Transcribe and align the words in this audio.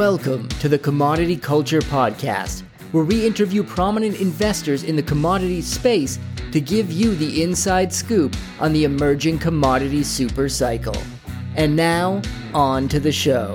Welcome 0.00 0.48
to 0.60 0.68
the 0.70 0.78
Commodity 0.78 1.36
Culture 1.36 1.80
Podcast, 1.80 2.62
where 2.92 3.04
we 3.04 3.26
interview 3.26 3.62
prominent 3.62 4.18
investors 4.18 4.82
in 4.82 4.96
the 4.96 5.02
commodity 5.02 5.60
space 5.60 6.18
to 6.52 6.58
give 6.58 6.90
you 6.90 7.14
the 7.14 7.42
inside 7.42 7.92
scoop 7.92 8.34
on 8.60 8.72
the 8.72 8.84
emerging 8.84 9.40
commodity 9.40 10.02
super 10.02 10.48
cycle. 10.48 10.96
And 11.54 11.76
now, 11.76 12.22
on 12.54 12.88
to 12.88 12.98
the 12.98 13.12
show. 13.12 13.52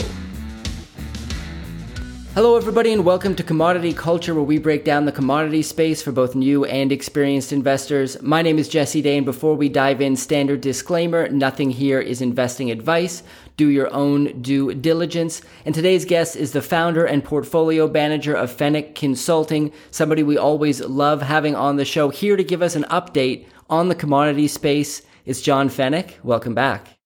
Hello, 2.36 2.58
everybody, 2.58 2.94
and 2.94 3.04
welcome 3.04 3.34
to 3.38 3.44
Commodity 3.44 3.94
Culture, 3.94 4.36
where 4.36 4.44
we 4.44 4.60
break 4.60 4.84
down 4.84 5.06
the 5.06 5.12
commodity 5.12 5.64
space 5.64 6.04
for 6.04 6.12
both 6.12 6.36
new 6.36 6.66
and 6.66 6.92
experienced 6.92 7.54
investors. 7.54 8.22
My 8.22 8.44
name 8.44 8.60
is 8.60 8.70
Jesse 8.70 9.02
Day, 9.02 9.18
and 9.18 9.26
before 9.26 9.56
we 9.56 9.68
dive 9.68 10.00
in, 10.00 10.16
standard 10.16 10.62
disclaimer 10.62 11.28
nothing 11.30 11.72
here 11.72 12.02
is 12.02 12.22
investing 12.22 12.70
advice. 12.70 13.24
Do 13.58 13.68
your 13.70 13.94
own 13.94 14.42
due 14.42 14.74
diligence. 14.74 15.42
And 15.66 15.74
today's 15.74 16.06
guest 16.06 16.36
is 16.36 16.52
the 16.52 16.62
founder 16.62 17.06
and 17.06 17.24
portfolio 17.24 17.88
manager 17.88 18.34
of 18.36 18.56
Feneck 18.56 18.96
Consulting, 18.96 19.72
somebody 19.92 20.24
we 20.24 20.38
always 20.38 20.82
love 20.82 21.22
having 21.22 21.56
on 21.56 21.78
the 21.78 21.86
show. 21.86 22.10
Here 22.10 22.36
to 22.36 22.44
give 22.44 22.62
us 22.62 22.76
an 22.76 22.84
update 22.86 23.46
on 23.70 23.88
the 23.88 23.96
commodity 23.96 24.48
space 24.48 25.02
It's 25.26 25.42
John 25.42 25.70
Feneck. 25.70 26.14
Welcome 26.24 26.54
back. 26.54 26.98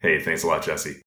Hey, 0.00 0.20
thanks 0.20 0.42
a 0.42 0.46
lot, 0.46 0.62
Jesse. 0.62 1.00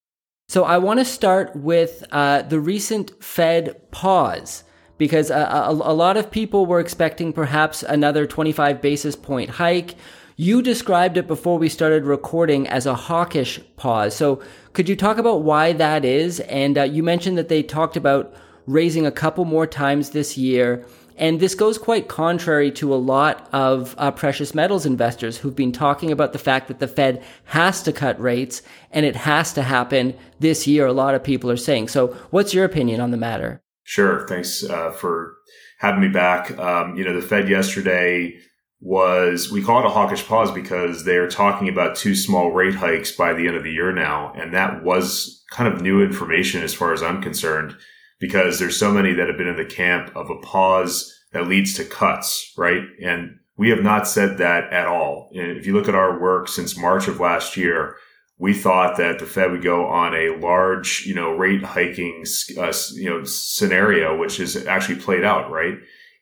So 0.50 0.64
I 0.64 0.78
want 0.78 1.00
to 1.00 1.06
start 1.06 1.56
with 1.56 2.06
uh, 2.12 2.42
the 2.44 2.60
recent 2.60 3.22
Fed 3.22 3.92
pause 3.92 4.64
because 4.98 5.30
a, 5.30 5.36
a, 5.36 5.72
a, 5.72 5.94
lot 5.94 6.18
of 6.18 6.32
people 6.32 6.66
were 6.66 6.80
expecting 6.80 7.34
perhaps 7.34 7.84
another 7.84 8.26
25 8.26 8.82
basis 8.82 9.16
point 9.16 9.50
hike. 9.52 9.96
You 10.40 10.62
described 10.62 11.18
it 11.18 11.26
before 11.26 11.58
we 11.58 11.68
started 11.68 12.06
recording 12.06 12.68
as 12.68 12.86
a 12.86 12.94
hawkish 12.94 13.60
pause. 13.76 14.16
So 14.16 14.40
could 14.74 14.88
you 14.88 14.96
talk 14.96 15.18
about 15.18 15.42
why 15.42 15.74
that 15.74 16.06
is? 16.06 16.42
And 16.42 16.78
uh, 16.78 16.84
you 16.84 17.02
mentioned 17.02 17.40
that 17.40 17.50
they 17.50 17.64
talked 17.64 17.98
about 17.98 18.36
raising 18.68 19.08
a 19.08 19.12
couple 19.12 19.46
more 19.46 19.66
times 19.66 20.12
this 20.12 20.38
year. 20.38 20.86
And 21.16 21.40
this 21.40 21.56
goes 21.56 21.80
quite 21.80 22.08
contrary 22.08 22.70
to 22.74 22.94
a 22.94 22.98
lot 22.98 23.50
of 23.52 23.96
uh, 23.98 24.12
precious 24.12 24.54
metals 24.54 24.86
investors 24.86 25.40
who've 25.40 25.56
been 25.56 25.72
talking 25.72 26.12
about 26.12 26.34
the 26.34 26.40
fact 26.40 26.68
that 26.68 26.78
the 26.78 26.88
Fed 26.88 27.24
has 27.46 27.82
to 27.82 27.92
cut 27.92 28.22
rates 28.22 28.62
and 28.92 29.08
it 29.08 29.16
has 29.16 29.54
to 29.54 29.64
happen 29.64 30.14
this 30.40 30.68
year. 30.68 30.86
A 30.86 30.94
lot 30.94 31.16
of 31.16 31.24
people 31.24 31.50
are 31.50 31.58
saying. 31.58 31.88
So, 31.88 32.10
what's 32.30 32.54
your 32.54 32.64
opinion 32.64 33.02
on 33.02 33.10
the 33.10 33.18
matter? 33.18 33.64
Sure. 33.86 34.28
Thanks 34.28 34.64
uh, 34.64 34.92
for 34.92 35.38
having 35.80 36.02
me 36.02 36.10
back. 36.10 36.56
Um, 36.60 36.96
you 36.96 37.04
know, 37.04 37.20
the 37.20 37.26
Fed 37.26 37.50
yesterday 37.50 38.38
was 38.80 39.52
we 39.52 39.64
call 39.64 39.80
it 39.80 39.86
a 39.86 39.90
hawkish 39.90 40.26
pause 40.26 40.52
because 40.52 41.04
they 41.04 41.16
are 41.16 41.30
talking 41.30 41.68
about 41.68 41.96
two 41.96 42.16
small 42.16 42.52
rate 42.52 42.76
hikes 42.76 43.12
by 43.12 43.34
the 43.34 43.48
end 43.48 43.58
of 43.58 43.64
the 43.64 43.72
year 43.72 43.92
now, 43.92 44.34
and 44.36 44.54
that 44.54 44.84
was 44.84 45.44
kind 45.52 45.74
of 45.74 45.82
new 45.82 46.04
information 46.04 46.62
as 46.62 46.74
far 46.74 46.94
as 46.94 47.02
I'm 47.02 47.22
concerned 47.22 47.76
because 48.20 48.60
there's 48.60 48.78
so 48.78 48.92
many 48.92 49.14
that 49.14 49.28
have 49.28 49.38
been 49.38 49.48
in 49.48 49.58
the 49.58 49.66
camp 49.66 50.16
of 50.16 50.30
a 50.30 50.40
pause 50.42 51.14
that 51.34 51.48
leads 51.48 51.74
to 51.76 51.86
cuts, 51.86 52.54
right? 52.58 52.84
And 53.04 53.40
we 53.58 53.70
have 53.70 53.84
not 53.84 54.08
said 54.08 54.38
that 54.38 54.72
at 54.72 54.88
all. 54.88 55.30
And 55.34 55.58
if 55.58 55.66
you 55.66 55.74
look 55.74 55.88
at 55.88 55.96
our 55.96 56.20
work 56.20 56.48
since 56.48 56.78
March 56.78 57.08
of 57.08 57.20
last 57.20 57.58
year, 57.58 57.96
we 58.40 58.54
thought 58.54 58.98
that 58.98 59.20
the 59.20 59.26
Fed 59.26 59.52
would 59.52 59.64
go 59.64 59.88
on 59.88 60.14
a 60.14 60.38
large, 60.38 61.06
you 61.08 61.16
know, 61.16 61.36
rate 61.36 61.64
hiking, 61.64 62.24
uh, 62.58 62.74
you 62.94 63.10
know, 63.10 63.24
scenario, 63.24 64.16
which 64.16 64.38
has 64.38 64.68
actually 64.68 65.00
played 65.00 65.24
out, 65.24 65.50
right? 65.52 65.76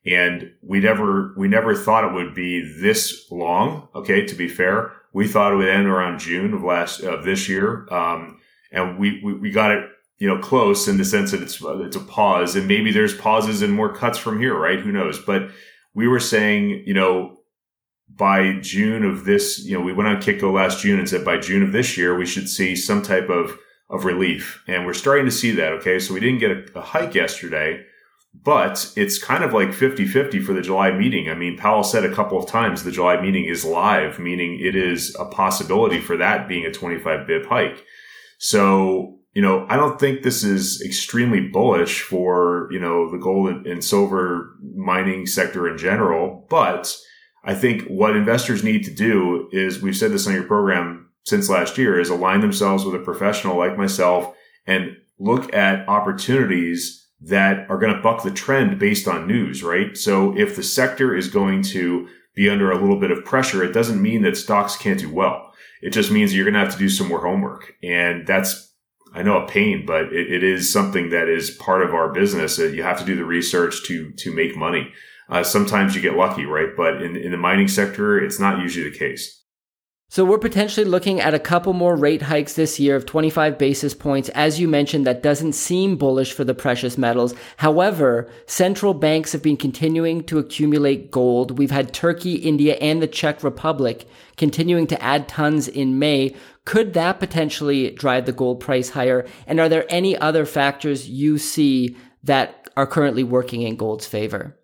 And 0.05 0.51
we 0.61 0.79
never, 0.79 1.33
we 1.37 1.47
never 1.47 1.75
thought 1.75 2.03
it 2.03 2.13
would 2.13 2.35
be 2.35 2.61
this 2.79 3.25
long. 3.31 3.87
Okay. 3.95 4.25
To 4.25 4.35
be 4.35 4.47
fair, 4.47 4.91
we 5.13 5.27
thought 5.27 5.53
it 5.53 5.55
would 5.55 5.67
end 5.67 5.87
around 5.87 6.19
June 6.19 6.53
of 6.53 6.63
last, 6.63 7.01
of 7.01 7.25
this 7.25 7.49
year. 7.49 7.87
Um, 7.91 8.39
and 8.71 8.99
we, 8.99 9.21
we, 9.23 9.33
we 9.33 9.51
got 9.51 9.71
it 9.71 9.89
you 10.17 10.27
know, 10.27 10.39
close 10.39 10.87
in 10.87 10.97
the 10.97 11.05
sense 11.05 11.31
that 11.31 11.41
it's 11.41 11.61
it's 11.61 11.95
a 11.95 12.01
pause, 12.01 12.55
and 12.55 12.67
maybe 12.67 12.91
there's 12.91 13.15
pauses 13.15 13.61
and 13.61 13.73
more 13.73 13.93
cuts 13.93 14.17
from 14.17 14.39
here, 14.39 14.57
right? 14.57 14.79
Who 14.79 14.91
knows? 14.91 15.19
But 15.19 15.49
we 15.93 16.07
were 16.07 16.19
saying, 16.19 16.83
you 16.85 16.93
know, 16.93 17.37
by 18.09 18.59
June 18.61 19.03
of 19.03 19.25
this, 19.25 19.59
you 19.65 19.77
know, 19.77 19.83
we 19.83 19.93
went 19.93 20.07
on 20.07 20.21
Kitco 20.21 20.53
last 20.53 20.81
June 20.81 20.99
and 20.99 21.09
said 21.09 21.25
by 21.25 21.37
June 21.37 21.63
of 21.63 21.73
this 21.73 21.97
year 21.97 22.17
we 22.17 22.25
should 22.25 22.47
see 22.47 22.75
some 22.75 23.01
type 23.01 23.29
of 23.29 23.57
of 23.89 24.05
relief, 24.05 24.63
and 24.67 24.85
we're 24.85 24.93
starting 24.93 25.25
to 25.25 25.31
see 25.31 25.51
that. 25.51 25.73
Okay, 25.73 25.99
so 25.99 26.13
we 26.13 26.21
didn't 26.21 26.39
get 26.39 26.51
a, 26.51 26.79
a 26.79 26.81
hike 26.81 27.13
yesterday, 27.13 27.83
but 28.43 28.91
it's 28.95 29.21
kind 29.21 29.43
of 29.43 29.53
like 29.53 29.69
50-50 29.69 30.43
for 30.43 30.53
the 30.53 30.61
July 30.61 30.91
meeting. 30.91 31.29
I 31.29 31.35
mean, 31.35 31.57
Powell 31.57 31.83
said 31.83 32.03
a 32.03 32.13
couple 32.13 32.37
of 32.37 32.47
times 32.47 32.83
the 32.83 32.91
July 32.91 33.21
meeting 33.21 33.45
is 33.45 33.65
live, 33.65 34.19
meaning 34.19 34.59
it 34.59 34.75
is 34.75 35.15
a 35.19 35.25
possibility 35.25 35.99
for 35.99 36.17
that 36.17 36.47
being 36.47 36.65
a 36.65 36.71
25 36.71 37.27
bip 37.27 37.45
hike. 37.45 37.83
So 38.37 39.19
you 39.35 39.41
know, 39.41 39.65
I 39.69 39.75
don't 39.75 39.99
think 39.99 40.23
this 40.23 40.45
is 40.45 40.81
extremely 40.81 41.41
bullish 41.41 42.01
for, 42.01 42.69
you 42.71 42.79
know, 42.79 43.11
the 43.11 43.17
gold 43.17 43.67
and 43.67 43.83
silver 43.83 44.55
mining 44.73 45.27
sector 45.27 45.67
in 45.67 45.77
general. 45.77 46.47
But 46.49 46.95
I 47.43 47.53
think 47.53 47.83
what 47.83 48.15
investors 48.15 48.63
need 48.63 48.85
to 48.85 48.91
do 48.91 49.49
is 49.51 49.81
we've 49.81 49.95
said 49.95 50.11
this 50.11 50.25
on 50.25 50.33
your 50.33 50.45
program 50.45 51.09
since 51.23 51.49
last 51.49 51.77
year 51.77 51.99
is 51.99 52.09
align 52.09 52.39
themselves 52.39 52.85
with 52.85 52.95
a 52.95 53.03
professional 53.03 53.57
like 53.57 53.77
myself 53.77 54.33
and 54.65 54.95
look 55.19 55.53
at 55.53 55.87
opportunities 55.89 57.04
that 57.21 57.69
are 57.69 57.79
going 57.79 57.95
to 57.95 58.01
buck 58.01 58.23
the 58.23 58.31
trend 58.31 58.77
based 58.79 59.07
on 59.07 59.27
news, 59.27 59.63
right? 59.63 59.97
So 59.97 60.37
if 60.37 60.55
the 60.55 60.63
sector 60.63 61.15
is 61.15 61.27
going 61.27 61.63
to 61.63 62.07
be 62.35 62.49
under 62.49 62.71
a 62.71 62.79
little 62.79 62.99
bit 62.99 63.11
of 63.11 63.23
pressure, 63.23 63.63
it 63.63 63.73
doesn't 63.73 64.01
mean 64.01 64.21
that 64.23 64.37
stocks 64.37 64.75
can't 64.75 64.99
do 64.99 65.13
well. 65.13 65.53
It 65.81 65.91
just 65.91 66.11
means 66.11 66.33
you're 66.33 66.45
going 66.45 66.55
to 66.55 66.59
have 66.59 66.73
to 66.73 66.77
do 66.77 66.89
some 66.89 67.07
more 67.07 67.21
homework. 67.21 67.73
And 67.83 68.27
that's 68.27 68.73
I 69.13 69.23
know 69.23 69.37
a 69.37 69.47
pain, 69.47 69.85
but 69.85 70.11
it, 70.11 70.29
it 70.31 70.43
is 70.43 70.71
something 70.71 71.09
that 71.09 71.29
is 71.29 71.49
part 71.51 71.81
of 71.81 71.93
our 71.93 72.11
business. 72.11 72.57
You 72.57 72.83
have 72.83 72.99
to 72.99 73.05
do 73.05 73.15
the 73.15 73.23
research 73.23 73.83
to 73.85 74.11
to 74.11 74.35
make 74.35 74.57
money. 74.57 74.91
Uh, 75.29 75.41
sometimes 75.41 75.95
you 75.95 76.01
get 76.01 76.15
lucky, 76.15 76.45
right? 76.45 76.69
But 76.75 77.01
in, 77.01 77.15
in 77.15 77.31
the 77.31 77.37
mining 77.37 77.67
sector, 77.67 78.19
it's 78.19 78.39
not 78.39 78.59
usually 78.59 78.89
the 78.89 78.97
case. 78.97 79.43
So 80.15 80.23
we're 80.23 80.37
potentially 80.37 80.85
looking 80.85 81.19
at 81.19 81.33
a 81.33 81.39
couple 81.39 81.73
more 81.73 81.97
rate 81.97 82.21
hikes 82.21 82.53
this 82.53 82.79
year 82.79 82.95
of 82.95 83.05
25 83.05 83.57
basis 83.57 83.93
points. 83.93 84.29
As 84.29 84.61
you 84.61 84.65
mentioned, 84.65 85.05
that 85.05 85.21
doesn't 85.21 85.51
seem 85.51 85.97
bullish 85.97 86.31
for 86.31 86.45
the 86.45 86.53
precious 86.53 86.97
metals. 86.97 87.35
However, 87.57 88.31
central 88.45 88.93
banks 88.93 89.33
have 89.33 89.41
been 89.41 89.57
continuing 89.57 90.23
to 90.23 90.39
accumulate 90.39 91.11
gold. 91.11 91.57
We've 91.57 91.69
had 91.69 91.93
Turkey, 91.93 92.35
India, 92.35 92.75
and 92.75 93.01
the 93.01 93.07
Czech 93.07 93.43
Republic 93.43 94.07
continuing 94.37 94.87
to 94.87 95.03
add 95.03 95.27
tons 95.27 95.67
in 95.67 95.99
May. 95.99 96.33
Could 96.63 96.93
that 96.93 97.19
potentially 97.19 97.91
drive 97.91 98.25
the 98.25 98.31
gold 98.31 98.61
price 98.61 98.91
higher? 98.91 99.27
And 99.45 99.59
are 99.59 99.67
there 99.67 99.85
any 99.89 100.17
other 100.17 100.45
factors 100.45 101.09
you 101.09 101.37
see 101.37 101.97
that 102.23 102.69
are 102.77 102.87
currently 102.87 103.25
working 103.25 103.63
in 103.63 103.75
gold's 103.75 104.07
favor? 104.07 104.55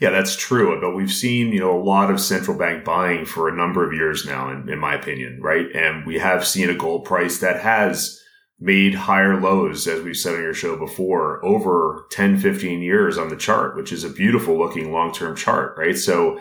Yeah, 0.00 0.10
that's 0.10 0.36
true. 0.36 0.78
But 0.80 0.94
we've 0.94 1.12
seen, 1.12 1.52
you 1.52 1.60
know, 1.60 1.78
a 1.78 1.82
lot 1.82 2.10
of 2.10 2.20
central 2.20 2.58
bank 2.58 2.84
buying 2.84 3.24
for 3.24 3.48
a 3.48 3.56
number 3.56 3.86
of 3.86 3.94
years 3.94 4.26
now, 4.26 4.50
in, 4.50 4.68
in 4.68 4.78
my 4.78 4.94
opinion, 4.94 5.40
right? 5.40 5.66
And 5.74 6.04
we 6.06 6.18
have 6.18 6.46
seen 6.46 6.68
a 6.68 6.74
gold 6.74 7.04
price 7.04 7.38
that 7.38 7.60
has 7.60 8.20
made 8.58 8.94
higher 8.94 9.40
lows, 9.40 9.86
as 9.86 10.02
we've 10.02 10.16
said 10.16 10.34
on 10.34 10.42
your 10.42 10.54
show 10.54 10.76
before, 10.76 11.44
over 11.44 12.06
10, 12.10 12.38
15 12.38 12.82
years 12.82 13.18
on 13.18 13.28
the 13.28 13.36
chart, 13.36 13.76
which 13.76 13.92
is 13.92 14.04
a 14.04 14.10
beautiful 14.10 14.58
looking 14.58 14.92
long 14.92 15.12
term 15.12 15.36
chart, 15.36 15.76
right? 15.76 15.96
So 15.96 16.38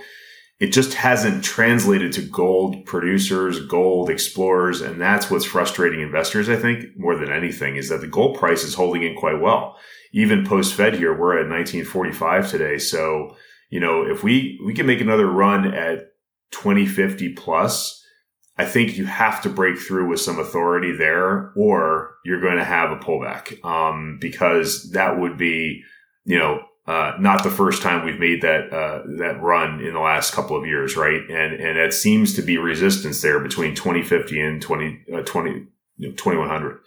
it 0.60 0.72
just 0.72 0.94
hasn't 0.94 1.44
translated 1.44 2.14
to 2.14 2.22
gold 2.22 2.86
producers, 2.86 3.66
gold 3.66 4.10
explorers. 4.10 4.82
And 4.82 5.02
that's 5.02 5.30
what's 5.30 5.46
frustrating 5.46 6.00
investors, 6.00 6.48
I 6.48 6.56
think, 6.56 6.98
more 6.98 7.18
than 7.18 7.32
anything, 7.32 7.76
is 7.76 7.90
that 7.90 8.02
the 8.02 8.08
gold 8.08 8.38
price 8.38 8.64
is 8.64 8.76
holding 8.76 9.04
in 9.04 9.16
quite 9.16 9.42
well. 9.42 9.78
Even 10.14 10.46
post 10.46 10.76
Fed 10.76 10.94
here, 10.94 11.12
we're 11.12 11.34
at 11.34 11.50
1945 11.50 12.50
today. 12.50 12.78
So, 12.78 13.36
you 13.70 13.80
know, 13.80 14.04
if 14.04 14.24
we, 14.24 14.60
we 14.64 14.74
can 14.74 14.86
make 14.86 15.02
another 15.02 15.28
run 15.28 15.74
at 15.74 16.12
2050 16.52 17.34
plus, 17.34 18.02
I 18.58 18.66
think 18.66 18.98
you 18.98 19.06
have 19.06 19.42
to 19.42 19.50
break 19.50 19.80
through 19.80 20.08
with 20.08 20.22
some 20.22 20.40
authority 20.40 20.96
there 20.96 21.52
or 21.56 22.16
you're 22.24 22.42
going 22.42 22.58
to 22.58 22.64
have 22.64 22.92
a 22.92 22.98
pullback. 22.98 23.64
Um, 23.66 24.20
because 24.22 24.92
that 24.92 25.20
would 25.20 25.38
be, 25.38 25.82
you 26.26 26.38
know, 26.38 26.62
uh, 26.86 27.14
not 27.20 27.44
the 27.44 27.50
first 27.50 27.82
time 27.82 28.06
we've 28.06 28.20
made 28.20 28.42
that 28.42 28.72
uh, 28.74 29.04
that 29.18 29.42
run 29.42 29.80
in 29.80 29.94
the 29.94 30.02
last 30.02 30.34
couple 30.34 30.58
of 30.58 30.66
years, 30.66 30.98
right? 30.98 31.22
And 31.30 31.54
and 31.54 31.78
it 31.78 31.94
seems 31.94 32.34
to 32.36 32.42
be 32.42 32.58
resistance 32.58 33.22
there 33.22 33.40
between 33.40 33.74
2050 33.74 34.40
and 34.42 34.62
20, 34.62 35.06
uh, 35.14 35.22
20 35.22 35.50
you 35.98 36.10
know, 36.10 36.14
2100. 36.16 36.80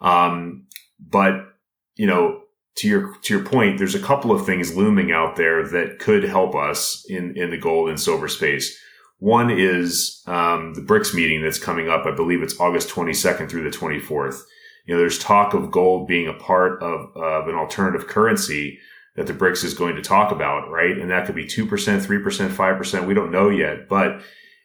Um, 0.00 0.66
but 1.00 1.48
you 1.96 2.06
know, 2.06 2.42
to 2.76 2.88
your 2.88 3.14
to 3.22 3.34
your 3.34 3.44
point, 3.44 3.78
there's 3.78 3.94
a 3.94 4.00
couple 4.00 4.32
of 4.32 4.44
things 4.44 4.76
looming 4.76 5.12
out 5.12 5.36
there 5.36 5.66
that 5.68 5.98
could 5.98 6.24
help 6.24 6.54
us 6.54 7.04
in 7.08 7.36
in 7.36 7.50
the 7.50 7.58
gold 7.58 7.88
and 7.88 8.00
silver 8.00 8.28
space. 8.28 8.78
One 9.18 9.50
is 9.50 10.22
um, 10.26 10.74
the 10.74 10.80
BRICS 10.80 11.14
meeting 11.14 11.42
that's 11.42 11.58
coming 11.58 11.88
up. 11.88 12.04
I 12.04 12.14
believe 12.14 12.42
it's 12.42 12.60
August 12.60 12.88
22nd 12.90 13.48
through 13.48 13.68
the 13.68 13.76
24th. 13.76 14.40
You 14.86 14.94
know, 14.94 15.00
there's 15.00 15.18
talk 15.18 15.54
of 15.54 15.70
gold 15.70 16.08
being 16.08 16.28
a 16.28 16.34
part 16.34 16.82
of, 16.82 17.16
of 17.16 17.48
an 17.48 17.54
alternative 17.54 18.06
currency 18.06 18.78
that 19.16 19.26
the 19.26 19.32
BRICS 19.32 19.64
is 19.64 19.72
going 19.72 19.96
to 19.96 20.02
talk 20.02 20.32
about, 20.32 20.68
right? 20.68 20.98
And 20.98 21.10
that 21.10 21.24
could 21.24 21.36
be 21.36 21.46
2%, 21.46 21.68
3%, 21.68 22.48
5%. 22.48 23.06
We 23.06 23.14
don't 23.14 23.30
know 23.30 23.48
yet, 23.48 23.88
but 23.88 24.20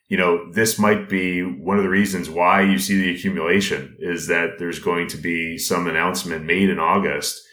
you 0.10 0.18
know, 0.18 0.52
this 0.52 0.80
might 0.80 1.08
be 1.08 1.44
one 1.44 1.78
of 1.78 1.84
the 1.84 1.90
reasons 1.90 2.30
why 2.30 2.62
you 2.62 2.80
see 2.80 3.00
the 3.00 3.16
accumulation 3.16 3.96
is 4.00 4.26
that 4.28 4.58
there's 4.58 4.80
going 4.80 5.08
to 5.10 5.18
be 5.18 5.58
some 5.58 5.88
announcement 5.88 6.46
made 6.46 6.70
in 6.70 6.80
August. 6.80 7.44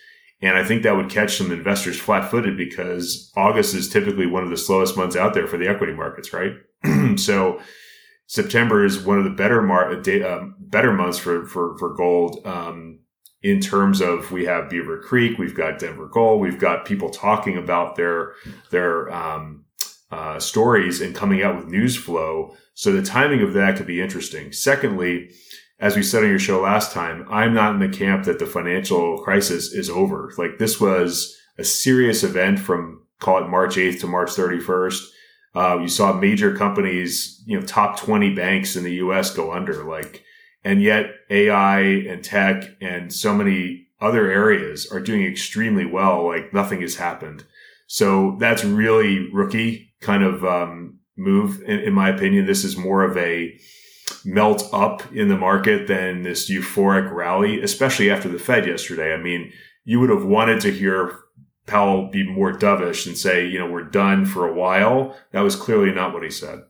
And 0.43 0.56
I 0.56 0.65
think 0.65 0.83
that 0.83 0.97
would 0.97 1.09
catch 1.11 1.37
some 1.37 1.50
investors 1.50 1.99
flat 1.99 2.31
footed 2.31 2.56
because 2.56 3.33
August 3.37 3.75
is 3.75 3.88
typically 3.88 4.27
one 4.27 4.44
of 4.44 4.50
the 4.50 4.56
slowest 4.56 4.97
months 4.97 5.17
out 5.17 5.33
there 5.33 5.47
for 5.47 5.56
the 5.56 5.69
equity 5.69 5.94
markets, 5.94 6.33
right? 6.33 6.53
so 7.17 7.61
September 8.27 8.85
is 8.85 8.99
one 8.99 9.19
of 9.19 9.25
the 9.25 9.31
better 9.31 9.62
mar- 9.62 9.91
uh, 9.91 10.44
better 10.61 10.93
months 10.93 11.19
for, 11.19 11.47
for, 11.47 11.79
for 11.79 11.94
gold. 11.94 12.41
Um, 12.44 13.00
in 13.43 13.61
terms 13.61 14.00
of 14.00 14.33
we 14.33 14.44
have 14.44 14.69
Beaver 14.69 15.00
Creek, 15.00 15.38
we've 15.38 15.55
got 15.55 15.79
Denver 15.79 16.09
Gold, 16.09 16.41
we've 16.41 16.59
got 16.59 16.85
people 16.85 17.11
talking 17.11 17.56
about 17.56 17.97
their, 17.97 18.32
their, 18.71 19.12
um, 19.15 19.65
uh, 20.11 20.39
stories 20.39 21.00
and 21.00 21.15
coming 21.15 21.43
out 21.43 21.56
with 21.56 21.67
news 21.67 21.97
flow. 21.97 22.55
So 22.75 22.93
the 22.93 23.03
timing 23.03 23.43
of 23.43 23.55
that 23.55 23.77
could 23.77 23.87
be 23.87 24.00
interesting. 24.00 24.53
Secondly, 24.53 25.31
as 25.78 25.96
we 25.96 26.02
said 26.02 26.23
on 26.23 26.31
your 26.31 26.38
show 26.38 26.62
last 26.62 26.93
time, 26.93 27.26
I'm 27.31 27.52
not 27.52 27.75
in 27.75 27.81
the 27.81 27.96
camp 27.96 28.25
that 28.25 28.38
the 28.38 28.46
financial 28.46 29.19
crisis 29.19 29.73
is 29.73 29.90
over. 29.90 30.32
Like 30.38 30.58
this 30.58 30.81
was 30.81 31.37
a 31.58 31.64
serious 31.64 32.23
event 32.23 32.58
from 32.58 33.02
call 33.20 33.43
it 33.43 33.49
March 33.49 33.76
8th 33.76 34.00
to 34.00 34.06
March 34.06 34.31
31st. 34.31 35.02
Uh, 35.55 35.78
you 35.81 35.88
saw 35.88 36.12
major 36.12 36.55
companies, 36.55 37.43
you 37.46 37.58
know, 37.58 37.64
top 37.64 37.99
20 37.99 38.34
banks 38.34 38.76
in 38.76 38.84
the 38.84 38.94
US 38.94 39.34
go 39.34 39.52
under 39.52 39.84
like, 39.84 40.23
and 40.64 40.82
yet 40.82 41.06
AI 41.31 41.81
and 41.81 42.22
tech 42.22 42.64
and 42.81 43.12
so 43.12 43.34
many 43.34 43.87
other 44.00 44.31
areas 44.31 44.90
are 44.90 45.00
doing 45.00 45.25
extremely 45.25 45.87
well. 45.87 46.26
Like 46.26 46.52
nothing 46.52 46.81
has 46.82 46.96
happened. 46.96 47.44
So 47.87 48.37
that's 48.38 48.64
really 48.64 49.31
rookie 49.32 49.94
kind 50.00 50.22
of 50.22 50.44
um, 50.44 50.99
move, 51.17 51.62
in, 51.62 51.81
in, 51.81 51.94
my 51.94 52.11
opinion. 52.11 52.46
This 52.46 52.64
is 52.64 52.76
more 52.76 53.05
of 53.05 53.17
a 53.17 53.56
melt 54.26 54.69
up 54.73 55.02
in 55.12 55.28
the 55.28 55.37
market 55.37 55.87
than 55.87 56.23
this 56.23 56.50
euphoric 56.50 57.11
rally, 57.12 57.62
especially 57.62 58.11
after 58.11 58.28
the 58.28 58.38
Fed 58.38 58.67
yesterday. 58.67 59.14
I 59.14 59.17
mean, 59.17 59.52
you 59.84 60.00
would 60.00 60.11
have 60.11 60.25
wanted 60.25 60.61
to 60.62 60.73
hear 60.73 61.19
Powell 61.67 62.08
be 62.08 62.28
more 62.28 62.52
dovish 62.52 63.06
and 63.06 63.17
say, 63.17 63.46
you 63.46 63.58
know, 63.58 63.70
we're 63.70 63.84
done 63.84 64.26
for 64.26 64.46
a 64.46 64.52
while. 64.52 65.17
That 65.32 65.40
was 65.40 65.56
clearly 65.56 65.93
not 65.93 66.12
what 66.12 66.23
he 66.23 66.31
said. 66.31 66.62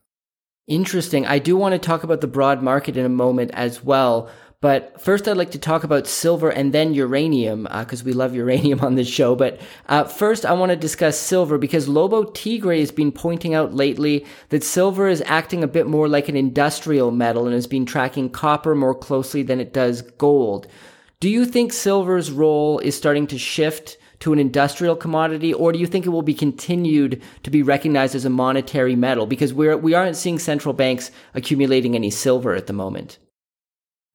Interesting. 0.66 1.26
I 1.26 1.38
do 1.38 1.56
want 1.56 1.72
to 1.74 1.78
talk 1.78 2.02
about 2.02 2.20
the 2.20 2.26
broad 2.26 2.62
market 2.62 2.96
in 2.96 3.04
a 3.04 3.10
moment 3.10 3.52
as 3.54 3.84
well. 3.84 4.28
But 4.62 5.00
first, 5.00 5.28
I'd 5.28 5.36
like 5.36 5.50
to 5.50 5.58
talk 5.58 5.84
about 5.84 6.06
silver 6.06 6.48
and 6.48 6.72
then 6.72 6.94
uranium, 6.94 7.64
because 7.64 8.02
uh, 8.02 8.06
we 8.06 8.12
love 8.14 8.34
uranium 8.34 8.80
on 8.82 8.94
this 8.94 9.08
show. 9.08 9.36
But 9.36 9.60
uh, 9.88 10.04
first, 10.04 10.46
I 10.46 10.54
want 10.54 10.70
to 10.70 10.76
discuss 10.76 11.18
silver 11.18 11.58
because 11.58 11.88
Lobo 11.88 12.24
Tigre 12.24 12.80
has 12.80 12.90
been 12.90 13.12
pointing 13.12 13.54
out 13.54 13.74
lately 13.74 14.24
that 14.48 14.64
silver 14.64 15.08
is 15.08 15.22
acting 15.26 15.62
a 15.62 15.68
bit 15.68 15.86
more 15.86 16.08
like 16.08 16.28
an 16.28 16.36
industrial 16.36 17.10
metal 17.10 17.44
and 17.44 17.54
has 17.54 17.66
been 17.66 17.84
tracking 17.84 18.30
copper 18.30 18.74
more 18.74 18.94
closely 18.94 19.42
than 19.42 19.60
it 19.60 19.74
does 19.74 20.02
gold. 20.02 20.66
Do 21.20 21.28
you 21.28 21.44
think 21.44 21.72
silver's 21.72 22.30
role 22.30 22.78
is 22.78 22.96
starting 22.96 23.26
to 23.28 23.38
shift 23.38 23.98
to 24.20 24.32
an 24.32 24.38
industrial 24.38 24.96
commodity, 24.96 25.52
or 25.52 25.72
do 25.72 25.78
you 25.78 25.86
think 25.86 26.06
it 26.06 26.10
will 26.10 26.22
be 26.22 26.34
continued 26.34 27.22
to 27.42 27.50
be 27.50 27.62
recognized 27.62 28.14
as 28.14 28.24
a 28.24 28.30
monetary 28.30 28.96
metal? 28.96 29.26
Because 29.26 29.52
we're 29.52 29.76
we 29.76 29.92
aren't 29.92 30.16
seeing 30.16 30.38
central 30.38 30.72
banks 30.72 31.10
accumulating 31.34 31.94
any 31.94 32.10
silver 32.10 32.54
at 32.54 32.66
the 32.66 32.72
moment. 32.72 33.18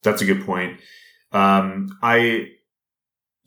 That's 0.03 0.21
a 0.21 0.25
good 0.25 0.45
point. 0.45 0.79
Um, 1.31 1.97
I 2.01 2.49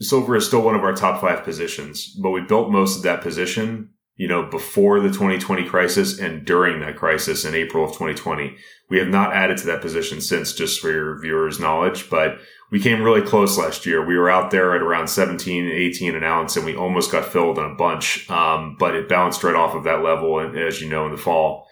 silver 0.01 0.37
is 0.37 0.47
still 0.47 0.63
one 0.63 0.75
of 0.75 0.83
our 0.85 0.95
top 0.95 1.21
five 1.21 1.45
positions, 1.45 2.09
but 2.21 2.31
we 2.31 2.41
built 2.41 2.71
most 2.71 2.97
of 2.97 3.03
that 3.03 3.21
position, 3.21 3.91
you 4.17 4.29
know, 4.29 4.45
before 4.45 5.01
the 5.01 5.09
2020 5.09 5.65
crisis 5.69 6.19
and 6.19 6.45
during 6.45 6.81
that 6.81 6.97
crisis 6.97 7.45
in 7.45 7.55
April 7.55 7.85
of 7.85 7.91
2020. 7.91 8.57
We 8.91 8.99
have 8.99 9.09
not 9.09 9.33
added 9.33 9.59
to 9.59 9.67
that 9.67 9.81
position 9.81 10.21
since, 10.21 10.53
just 10.53 10.81
for 10.81 10.91
your 10.91 11.21
viewers' 11.21 11.61
knowledge, 11.61 12.11
but 12.11 12.39
we 12.71 12.81
came 12.81 13.03
really 13.03 13.23
close 13.23 13.57
last 13.57 13.87
year. 13.87 14.05
We 14.05 14.17
were 14.17 14.31
out 14.31 14.51
there 14.51 14.75
at 14.75 14.83
around 14.83 15.09
17, 15.09 15.67
18 15.67 16.15
an 16.15 16.25
ounce, 16.25 16.57
and 16.57 16.67
we 16.67 16.77
almost 16.77 17.13
got 17.13 17.27
filled 17.27 17.59
on 17.59 17.71
a 17.71 17.75
bunch. 17.77 18.29
Um, 18.31 18.77
but 18.79 18.95
it 18.95 19.09
bounced 19.09 19.45
right 19.45 19.55
off 19.55 19.75
of 19.75 19.85
that 19.85 20.03
level, 20.03 20.41
as 20.41 20.81
you 20.81 20.89
know, 20.89 21.07
in 21.07 21.13
the 21.13 21.19
fall 21.19 21.69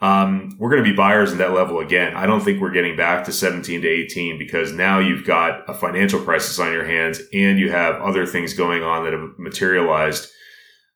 um, 0.00 0.56
we're 0.58 0.70
going 0.70 0.82
to 0.82 0.90
be 0.90 0.96
buyers 0.96 1.32
at 1.32 1.38
that 1.38 1.52
level 1.52 1.78
again. 1.78 2.14
I 2.14 2.26
don't 2.26 2.40
think 2.40 2.60
we're 2.60 2.72
getting 2.72 2.96
back 2.96 3.24
to 3.24 3.32
17 3.32 3.82
to 3.82 3.88
18 3.88 4.38
because 4.38 4.72
now 4.72 4.98
you've 4.98 5.24
got 5.24 5.68
a 5.68 5.74
financial 5.74 6.20
crisis 6.20 6.58
on 6.58 6.72
your 6.72 6.84
hands 6.84 7.20
and 7.32 7.58
you 7.58 7.70
have 7.70 7.96
other 8.02 8.26
things 8.26 8.54
going 8.54 8.82
on 8.82 9.04
that 9.04 9.12
have 9.12 9.30
materialized. 9.38 10.28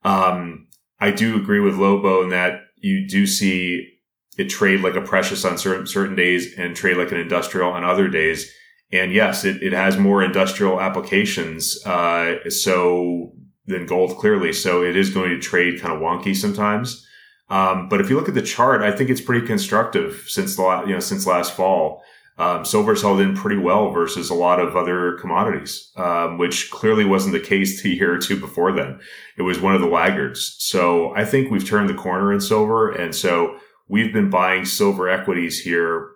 Um, 0.04 0.66
I 1.00 1.10
do 1.10 1.36
agree 1.36 1.60
with 1.60 1.76
Lobo 1.76 2.22
in 2.22 2.30
that 2.30 2.62
you 2.76 3.06
do 3.08 3.26
see 3.26 3.88
it 4.36 4.48
trade 4.48 4.80
like 4.80 4.94
a 4.94 5.00
precious 5.00 5.44
on 5.44 5.58
certain, 5.58 5.86
certain 5.86 6.14
days 6.14 6.56
and 6.58 6.76
trade 6.76 6.96
like 6.96 7.12
an 7.12 7.18
industrial 7.18 7.70
on 7.70 7.84
other 7.84 8.08
days. 8.08 8.52
And 8.92 9.12
yes, 9.12 9.44
it, 9.44 9.62
it 9.62 9.72
has 9.72 9.98
more 9.98 10.22
industrial 10.22 10.80
applications, 10.80 11.84
uh, 11.84 12.48
so 12.48 13.32
than 13.66 13.86
gold 13.86 14.16
clearly. 14.16 14.52
So 14.52 14.82
it 14.82 14.96
is 14.96 15.10
going 15.10 15.30
to 15.30 15.38
trade 15.38 15.80
kind 15.80 15.94
of 15.94 16.00
wonky 16.00 16.34
sometimes. 16.34 17.06
Um, 17.50 17.88
but 17.88 18.00
if 18.00 18.10
you 18.10 18.16
look 18.16 18.28
at 18.28 18.34
the 18.34 18.42
chart, 18.42 18.82
I 18.82 18.92
think 18.92 19.10
it's 19.10 19.20
pretty 19.20 19.46
constructive 19.46 20.24
since 20.28 20.56
the 20.56 20.84
you 20.86 20.92
know 20.92 21.00
since 21.00 21.26
last 21.26 21.54
fall. 21.54 22.02
Um, 22.38 22.64
silver's 22.64 23.02
held 23.02 23.20
in 23.20 23.34
pretty 23.34 23.56
well 23.56 23.90
versus 23.90 24.30
a 24.30 24.34
lot 24.34 24.60
of 24.60 24.76
other 24.76 25.14
commodities, 25.14 25.90
um, 25.96 26.38
which 26.38 26.70
clearly 26.70 27.04
wasn't 27.04 27.32
the 27.32 27.40
case 27.40 27.82
the 27.82 27.90
year 27.90 28.14
or 28.14 28.18
two 28.18 28.38
before 28.38 28.70
then. 28.70 29.00
It 29.36 29.42
was 29.42 29.60
one 29.60 29.74
of 29.74 29.80
the 29.80 29.88
laggards. 29.88 30.54
So 30.60 31.12
I 31.16 31.24
think 31.24 31.50
we've 31.50 31.66
turned 31.66 31.88
the 31.88 31.94
corner 31.94 32.32
in 32.32 32.40
silver, 32.40 32.92
and 32.92 33.12
so 33.12 33.58
we've 33.88 34.12
been 34.12 34.30
buying 34.30 34.64
silver 34.64 35.08
equities 35.08 35.60
here. 35.60 36.10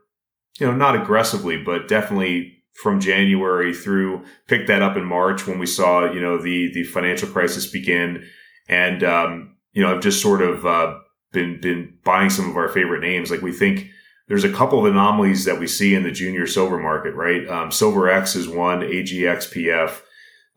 You 0.61 0.67
know, 0.67 0.77
not 0.77 0.95
aggressively, 0.95 1.61
but 1.61 1.89
definitely 1.89 2.63
from 2.75 3.01
January 3.01 3.75
through. 3.75 4.25
Picked 4.47 4.69
that 4.69 4.83
up 4.83 4.97
in 4.97 5.05
March 5.05 5.47
when 5.47 5.59
we 5.59 5.67
saw 5.67 6.11
you 6.13 6.21
know 6.21 6.39
the 6.39 6.73
the 6.73 6.85
financial 6.85 7.29
crisis 7.29 7.67
begin, 7.67 8.25
and 8.69 9.03
um, 9.03 9.57
you 9.73 9.83
know 9.83 9.93
I've 9.93 10.03
just 10.03 10.23
sort 10.23 10.41
of 10.41 10.65
uh, 10.65 10.99
been 11.33 11.61
been 11.61 11.95
buying 12.05 12.31
some 12.31 12.49
of 12.49 12.57
our 12.57 12.69
favorite 12.69 13.01
names. 13.01 13.31
Like 13.31 13.43
we 13.43 13.53
think 13.53 13.89
there's 14.29 14.45
a 14.45 14.53
couple 14.53 14.79
of 14.79 14.91
anomalies 14.91 15.45
that 15.45 15.59
we 15.59 15.67
see 15.67 15.95
in 15.95 16.05
the 16.05 16.11
junior 16.11 16.47
silver 16.47 16.79
market, 16.79 17.15
right? 17.15 17.47
Um, 17.49 17.71
Silver 17.71 18.09
X 18.09 18.37
is 18.37 18.49
one, 18.49 18.81
AGXPF. 18.81 20.01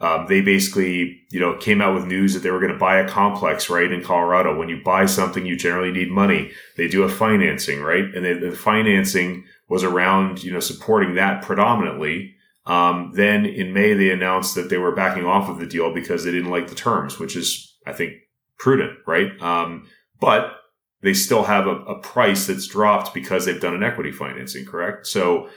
Um, 0.02 0.26
they 0.28 0.42
basically, 0.42 1.22
you 1.32 1.40
know, 1.40 1.58
came 1.58 1.82
out 1.82 1.96
with 1.96 2.06
news 2.06 2.34
that 2.34 2.42
they 2.42 2.52
were 2.52 2.60
going 2.60 2.74
to 2.74 2.78
buy 2.78 3.00
a 3.00 3.08
complex, 3.08 3.70
right, 3.70 3.92
in 3.92 4.04
Colorado. 4.04 4.58
When 4.58 4.70
you 4.70 4.82
buy 4.84 5.06
something, 5.06 5.46
you 5.46 5.56
generally 5.56 5.92
need 5.92 6.12
money. 6.12 6.52
They 6.76 6.88
do 6.88 7.04
a 7.04 7.10
financing, 7.10 7.82
right? 7.82 8.04
And 8.04 8.24
they, 8.24 8.34
the 8.34 8.52
financing 8.52 9.46
was 9.70 9.84
around, 9.84 10.44
you 10.44 10.52
know, 10.52 10.60
supporting 10.60 11.16
that 11.16 11.42
predominantly. 11.42 12.36
Um, 12.66 13.12
then 13.16 13.46
in 13.46 13.74
May, 13.74 13.94
they 13.94 14.12
announced 14.12 14.56
that 14.56 14.70
they 14.70 14.78
were 14.78 14.96
backing 14.96 15.26
off 15.26 15.50
of 15.50 15.60
the 15.60 15.66
deal 15.66 15.94
because 15.94 16.24
they 16.24 16.32
didn't 16.32 16.52
like 16.52 16.68
the 16.68 16.76
terms, 16.76 17.18
which 17.18 17.36
is, 17.36 17.76
I 17.88 17.94
think, 17.94 18.14
prudent, 18.58 19.00
right? 19.08 19.40
Um, 19.42 19.88
but 20.20 20.58
they 21.06 21.14
still 21.14 21.44
have 21.44 21.68
a, 21.68 21.76
a 21.86 22.00
price 22.00 22.48
that's 22.48 22.66
dropped 22.66 23.14
because 23.14 23.46
they've 23.46 23.62
done 23.62 23.76
an 23.76 23.84
equity 23.84 24.12
financing, 24.12 24.66
correct? 24.66 25.06
So 25.06 25.50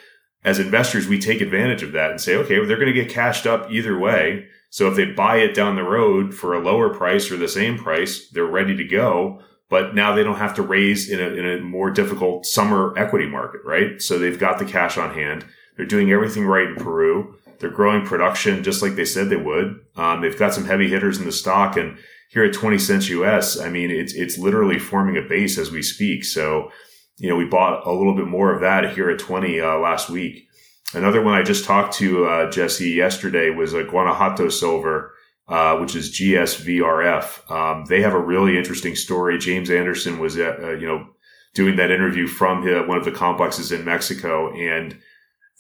as 0.45 0.59
investors, 0.59 1.09
we 1.09 1.19
take 1.19 1.41
advantage 1.41 1.83
of 1.83 1.93
that 1.93 2.11
and 2.11 2.21
say, 2.21 2.37
okay, 2.37 2.59
well, 2.59 2.69
they're 2.69 2.77
going 2.77 2.93
to 2.93 3.03
get 3.03 3.11
cashed 3.11 3.47
up 3.47 3.71
either 3.71 3.99
way. 3.99 4.47
So 4.69 4.89
if 4.89 4.97
they 4.97 5.07
buy 5.07 5.39
it 5.39 5.55
down 5.55 5.77
the 5.77 5.83
road 5.83 6.35
for 6.35 6.53
a 6.53 6.61
lower 6.61 6.93
price 6.93 7.31
or 7.31 7.39
the 7.39 7.49
same 7.49 7.79
price, 7.79 8.29
they're 8.29 8.45
ready 8.45 8.77
to 8.77 8.85
go. 8.85 9.41
But 9.71 9.95
now 9.95 10.15
they 10.15 10.23
don't 10.23 10.37
have 10.37 10.55
to 10.57 10.63
raise 10.63 11.09
in 11.09 11.19
a, 11.19 11.29
in 11.29 11.47
a 11.47 11.63
more 11.63 11.91
difficult 11.91 12.45
summer 12.45 12.93
equity 12.99 13.27
market, 13.27 13.63
right? 13.65 14.03
So 14.03 14.19
they've 14.19 14.39
got 14.39 14.59
the 14.59 14.67
cash 14.67 14.99
on 14.99 15.15
hand. 15.15 15.47
They're 15.77 15.87
doing 15.87 16.13
everything 16.13 16.45
right 16.45 16.69
in 16.69 16.77
Peru. 16.77 17.37
They're 17.59 17.71
growing 17.71 18.07
production 18.07 18.63
just 18.63 18.83
like 18.83 18.97
they 18.97 19.07
said 19.07 19.31
they 19.31 19.37
would. 19.37 19.81
Um, 19.97 20.21
they've 20.21 20.39
got 20.39 20.53
some 20.53 20.67
heavy 20.67 20.89
hitters 20.89 21.19
in 21.19 21.25
the 21.25 21.33
stock 21.33 21.79
and 21.79 21.99
here 22.29 22.45
at 22.45 22.53
20 22.53 22.79
cents 22.79 23.09
US, 23.09 23.59
I 23.59 23.71
mean, 23.71 23.91
it's, 23.91 24.15
it's 24.15 24.39
literally 24.39 24.79
forming 24.79 25.17
a 25.17 25.27
base 25.27 25.59
as 25.59 25.71
we 25.71 25.83
speak. 25.83 26.25
So, 26.25 26.71
you 27.17 27.29
know, 27.29 27.37
we 27.37 27.47
bought 27.47 27.87
a 27.87 27.93
little 27.93 28.15
bit 28.15 28.27
more 28.27 28.55
of 28.55 28.61
that 28.61 28.95
here 28.95 29.11
at 29.11 29.19
20 29.19 29.61
uh, 29.61 29.79
last 29.79 30.11
week. 30.11 30.47
Another 30.95 31.23
one 31.23 31.35
I 31.35 31.43
just 31.43 31.65
talked 31.65 31.95
to 31.95 32.27
uh, 32.27 32.51
Jesse 32.51 32.91
yesterday 32.91 33.51
was 33.51 33.75
a 33.75 33.85
Guanajuato 33.85 34.49
Silver, 34.49 35.15
uh, 35.49 35.77
which 35.79 35.95
is 35.95 36.19
GSVRF. 36.19 37.51
Um, 37.51 37.85
they 37.87 38.01
have 38.03 38.15
a 38.15 38.21
really 38.21 38.57
interesting 38.57 38.95
story. 38.95 39.39
James 39.39 39.71
Anderson 39.71 40.19
was, 40.19 40.37
at, 40.37 40.63
uh, 40.63 40.73
you 40.73 40.87
know, 40.87 41.07
doing 41.55 41.77
that 41.77 41.91
interview 41.91 42.27
from 42.27 42.63
one 42.87 42.99
of 42.99 43.05
the 43.05 43.11
complexes 43.11 43.73
in 43.73 43.85
Mexico, 43.85 44.53
and 44.53 44.99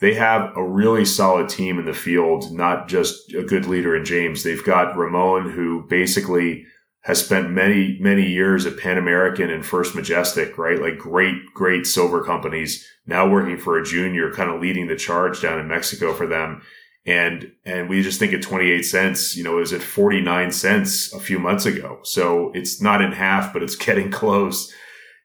they 0.00 0.14
have 0.14 0.56
a 0.56 0.62
really 0.62 1.04
solid 1.04 1.48
team 1.48 1.78
in 1.78 1.84
the 1.84 1.92
field, 1.92 2.52
not 2.52 2.88
just 2.88 3.34
a 3.34 3.42
good 3.42 3.66
leader 3.66 3.96
in 3.96 4.04
James. 4.04 4.42
They've 4.42 4.64
got 4.64 4.96
Ramon, 4.96 5.50
who 5.50 5.86
basically 5.88 6.64
has 7.02 7.24
spent 7.24 7.50
many, 7.50 7.96
many 8.00 8.26
years 8.26 8.66
at 8.66 8.78
Pan 8.78 8.98
American 8.98 9.50
and 9.50 9.64
First 9.64 9.94
Majestic, 9.94 10.58
right? 10.58 10.80
Like 10.80 10.98
great, 10.98 11.36
great 11.54 11.86
silver 11.86 12.22
companies 12.22 12.86
now 13.06 13.28
working 13.28 13.56
for 13.56 13.78
a 13.78 13.84
junior, 13.84 14.32
kind 14.32 14.50
of 14.50 14.60
leading 14.60 14.86
the 14.86 14.96
charge 14.96 15.40
down 15.40 15.58
in 15.58 15.66
Mexico 15.66 16.12
for 16.12 16.26
them. 16.26 16.62
And, 17.06 17.52
and 17.64 17.88
we 17.88 18.02
just 18.02 18.18
think 18.18 18.34
at 18.34 18.42
28 18.42 18.82
cents, 18.82 19.34
you 19.36 19.42
know, 19.42 19.58
is 19.58 19.72
at 19.72 19.82
49 19.82 20.52
cents 20.52 21.12
a 21.14 21.18
few 21.18 21.38
months 21.38 21.64
ago. 21.64 22.00
So 22.02 22.52
it's 22.54 22.82
not 22.82 23.00
in 23.00 23.12
half, 23.12 23.52
but 23.52 23.62
it's 23.62 23.76
getting 23.86 24.10
close. 24.10 24.72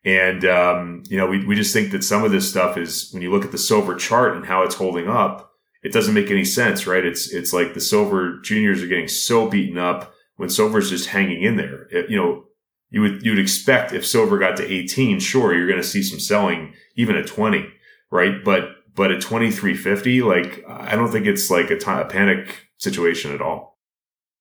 And, 0.06 0.44
um, 0.46 1.04
you 1.08 1.18
know, 1.18 1.28
we, 1.28 1.46
we 1.46 1.56
just 1.56 1.74
think 1.74 1.92
that 1.92 2.04
some 2.04 2.24
of 2.24 2.32
this 2.32 2.50
stuff 2.50 2.78
is 2.78 3.10
when 3.12 3.22
you 3.22 3.32
look 3.32 3.46
at 3.46 3.52
the 3.52 3.58
silver 3.58 3.96
chart 3.96 4.36
and 4.36 4.46
how 4.46 4.64
it's 4.64 4.76
holding 4.76 5.08
up, 5.08 5.52
it 5.82 5.94
doesn't 5.94 6.14
make 6.14 6.30
any 6.30 6.46
sense, 6.46 6.86
right? 6.86 7.06
It's, 7.06 7.32
it's 7.32 7.54
like 7.54 7.74
the 7.74 7.82
silver 7.82 8.40
juniors 8.42 8.82
are 8.82 8.88
getting 8.88 9.08
so 9.08 9.50
beaten 9.50 9.78
up 9.78 10.14
when 10.36 10.50
silver's 10.50 10.90
just 10.90 11.10
hanging 11.10 11.44
in 11.44 11.56
there. 11.56 11.88
It, 11.92 12.10
you 12.10 12.18
know, 12.18 12.46
you 12.90 13.02
would, 13.02 13.26
you 13.26 13.32
would 13.32 13.40
expect 13.40 13.94
if 13.94 14.06
silver 14.06 14.38
got 14.38 14.58
to 14.58 14.72
18, 14.72 15.20
sure, 15.20 15.56
you're 15.56 15.68
going 15.68 15.82
to 15.82 15.88
see 15.88 16.04
some 16.04 16.20
selling 16.20 16.74
even 16.96 17.16
at 17.16 17.28
20, 17.28 17.66
right? 18.12 18.44
But, 18.44 18.70
but 18.96 19.12
at 19.12 19.22
2350, 19.22 20.22
like, 20.22 20.64
I 20.68 20.96
don't 20.96 21.12
think 21.12 21.26
it's 21.26 21.50
like 21.50 21.72
a, 21.72 21.78
panic 22.06 22.68
situation 22.78 23.34
at 23.34 23.42
all. 23.42 23.73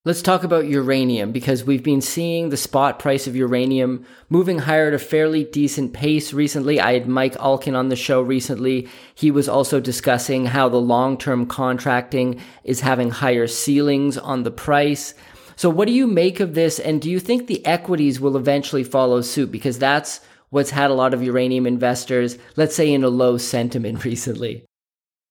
Let's 0.05 0.21
talk 0.21 0.43
about 0.43 0.67
uranium 0.67 1.31
because 1.31 1.63
we've 1.63 1.85
been 1.85 2.01
seeing 2.01 2.49
the 2.49 2.57
spot 2.57 2.99
price 2.99 3.29
of 3.29 3.37
uranium 3.37 4.05
moving 4.29 4.59
higher 4.59 4.89
at 4.89 4.95
a 4.95 4.99
fairly 4.99 5.45
decent 5.45 5.93
pace 5.93 6.33
recently. 6.33 6.81
I 6.81 6.95
had 6.95 7.07
Mike 7.07 7.35
Alkin 7.35 7.77
on 7.77 7.89
the 7.89 7.95
show 7.95 8.21
recently. 8.21 8.89
He 9.15 9.31
was 9.31 9.49
also 9.49 9.79
discussing 9.79 10.47
how 10.47 10.69
the 10.69 10.81
long 10.81 11.17
term 11.17 11.47
contracting 11.47 12.41
is 12.65 12.81
having 12.81 13.11
higher 13.11 13.47
ceilings 13.47 14.19
on 14.19 14.43
the 14.43 14.51
price. 14.51 15.15
So, 15.55 15.71
what 15.71 15.87
do 15.87 15.95
you 15.95 16.09
make 16.09 16.41
of 16.41 16.55
this? 16.55 16.81
And 16.81 17.01
do 17.01 17.09
you 17.09 17.21
think 17.21 17.47
the 17.47 17.65
equities 17.65 18.19
will 18.19 18.37
eventually 18.37 18.83
follow 18.83 19.21
suit? 19.21 19.53
Because 19.53 19.79
that's 19.79 20.21
what's 20.51 20.71
had 20.71 20.91
a 20.91 20.95
lot 20.95 21.15
of 21.15 21.23
uranium 21.23 21.65
investors, 21.65 22.39
let's 22.57 22.75
say, 22.75 22.93
in 22.93 23.05
a 23.05 23.09
low 23.09 23.39
sentiment 23.39 24.05
recently. 24.05 24.65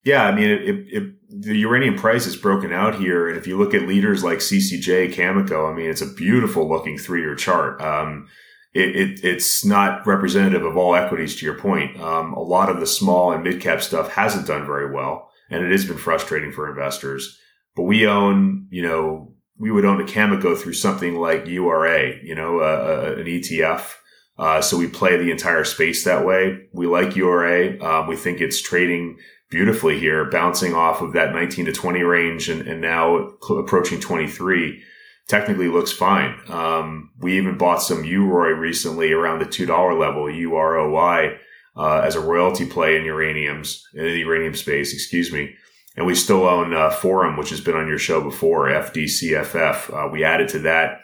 Yeah, 0.04 0.26
I 0.26 0.34
mean, 0.34 0.50
it, 0.50 0.62
it, 0.62 0.76
it, 0.88 1.14
the 1.30 1.58
uranium 1.58 1.96
price 1.96 2.26
is 2.26 2.36
broken 2.36 2.74
out 2.74 2.96
here, 2.96 3.28
and 3.30 3.38
if 3.38 3.46
you 3.46 3.58
look 3.58 3.74
at 3.74 3.88
leaders 3.88 4.24
like 4.24 4.40
CCJ, 4.40 5.14
Cameco, 5.14 5.72
I 5.72 5.76
mean, 5.76 5.90
it's 5.90 6.02
a 6.02 6.14
beautiful 6.14 6.68
looking 6.68 6.98
three 6.98 7.22
year 7.22 7.36
chart. 7.36 7.80
Um, 7.82 8.28
it, 8.74 9.20
it's 9.24 9.66
not 9.66 10.08
representative 10.08 10.66
of 10.66 10.78
all 10.78 10.96
equities. 10.96 11.36
To 11.36 11.46
your 11.46 11.60
point, 11.60 12.00
um, 12.00 12.34
a 12.34 12.40
lot 12.40 12.70
of 12.70 12.80
the 12.80 12.88
small 12.88 13.32
and 13.32 13.44
mid 13.44 13.62
cap 13.62 13.82
stuff 13.82 14.14
hasn't 14.14 14.48
done 14.48 14.66
very 14.66 14.92
well, 14.92 15.30
and 15.50 15.64
it 15.64 15.72
has 15.72 15.86
been 15.86 15.98
frustrating 15.98 16.52
for 16.52 16.70
investors. 16.70 17.38
But 17.76 17.84
we 17.84 18.08
own, 18.08 18.68
you 18.70 18.82
know, 18.82 19.34
we 19.58 19.72
would 19.72 19.86
own 19.86 20.02
a 20.02 20.06
Cameco 20.06 20.58
through 20.58 20.74
something 20.74 21.16
like 21.16 21.48
URA, 21.48 22.24
you 22.24 22.34
know, 22.34 22.60
uh, 22.60 23.16
an 23.18 23.26
ETF. 23.26 23.94
Uh, 24.38 24.62
so 24.62 24.78
we 24.78 24.88
play 24.88 25.18
the 25.18 25.32
entire 25.32 25.64
space 25.64 26.04
that 26.06 26.26
way. 26.26 26.68
We 26.74 26.88
like 26.88 27.16
URA. 27.16 27.80
Um, 27.84 28.08
we 28.08 28.16
think 28.16 28.42
it's 28.42 28.62
trading 28.62 29.18
beautifully 29.52 30.00
here, 30.00 30.26
bouncing 30.26 30.74
off 30.74 31.02
of 31.02 31.14
that 31.14 31.34
19 31.34 31.66
to 31.66 31.74
20 31.74 32.02
range 32.02 32.50
and, 32.50 32.68
and 32.68 32.82
now 32.82 33.16
approaching 33.50 34.00
23 34.00 34.82
technically 35.28 35.68
looks 35.68 35.92
fine. 35.92 36.36
Um, 36.50 37.12
we 37.20 37.38
even 37.38 37.58
bought 37.58 37.82
some 37.82 38.04
UROY 38.04 38.58
recently 38.58 39.12
around 39.12 39.40
the 39.40 39.46
$2 39.46 40.00
level, 40.00 40.26
UROY, 40.26 41.38
uh, 41.76 42.02
as 42.04 42.16
a 42.16 42.20
royalty 42.20 42.66
play 42.66 42.98
in 42.98 43.04
uraniums, 43.04 43.82
in 43.94 44.04
the 44.06 44.20
uranium 44.20 44.56
space, 44.56 44.94
excuse 44.94 45.32
me. 45.32 45.54
And 45.96 46.06
we 46.06 46.16
still 46.16 46.48
own 46.48 46.74
uh, 46.74 46.90
Forum, 46.90 47.38
which 47.38 47.50
has 47.50 47.62
been 47.62 47.76
on 47.76 47.88
your 47.88 47.98
show 47.98 48.22
before, 48.22 48.70
FDCFF. 48.70 49.94
Uh, 49.94 50.10
we 50.12 50.24
added 50.24 50.48
to 50.50 50.60
that. 50.60 51.02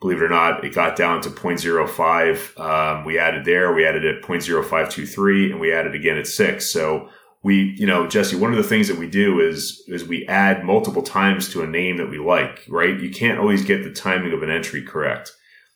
Believe 0.00 0.18
it 0.18 0.24
or 0.24 0.28
not, 0.28 0.64
it 0.64 0.72
got 0.72 0.94
down 0.94 1.20
to 1.22 1.30
0.05. 1.30 2.60
Um, 2.60 3.04
we 3.04 3.18
added 3.18 3.44
there, 3.44 3.74
we 3.74 3.84
added 3.84 4.04
at 4.04 4.22
0.0523, 4.22 5.50
and 5.50 5.60
we 5.60 5.72
added 5.72 5.96
again 5.96 6.16
at 6.16 6.28
six. 6.28 6.66
So 6.66 7.08
we, 7.42 7.74
you 7.78 7.86
know, 7.86 8.08
Jesse, 8.08 8.36
one 8.36 8.50
of 8.50 8.56
the 8.56 8.68
things 8.68 8.88
that 8.88 8.98
we 8.98 9.08
do 9.08 9.40
is, 9.40 9.82
is 9.86 10.04
we 10.04 10.26
add 10.26 10.64
multiple 10.64 11.02
times 11.02 11.48
to 11.52 11.62
a 11.62 11.66
name 11.66 11.96
that 11.98 12.10
we 12.10 12.18
like, 12.18 12.64
right? 12.68 12.98
You 12.98 13.10
can't 13.10 13.38
always 13.38 13.64
get 13.64 13.84
the 13.84 13.92
timing 13.92 14.32
of 14.32 14.42
an 14.42 14.50
entry 14.50 14.82
correct. 14.82 15.32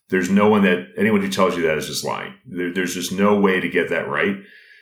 There's 0.09 0.29
no 0.29 0.49
one 0.49 0.63
that, 0.65 0.89
anyone 0.99 1.21
who 1.21 1.31
tells 1.31 1.57
you 1.57 1.63
that 1.63 1.79
is 1.79 1.87
just 1.87 2.05
lying. 2.05 2.35
There, 2.47 2.73
there's 2.73 2.95
just 2.95 3.13
no 3.13 3.39
way 3.39 3.61
to 3.61 3.69
get 3.69 3.89
that 3.91 4.09
right. 4.09 4.37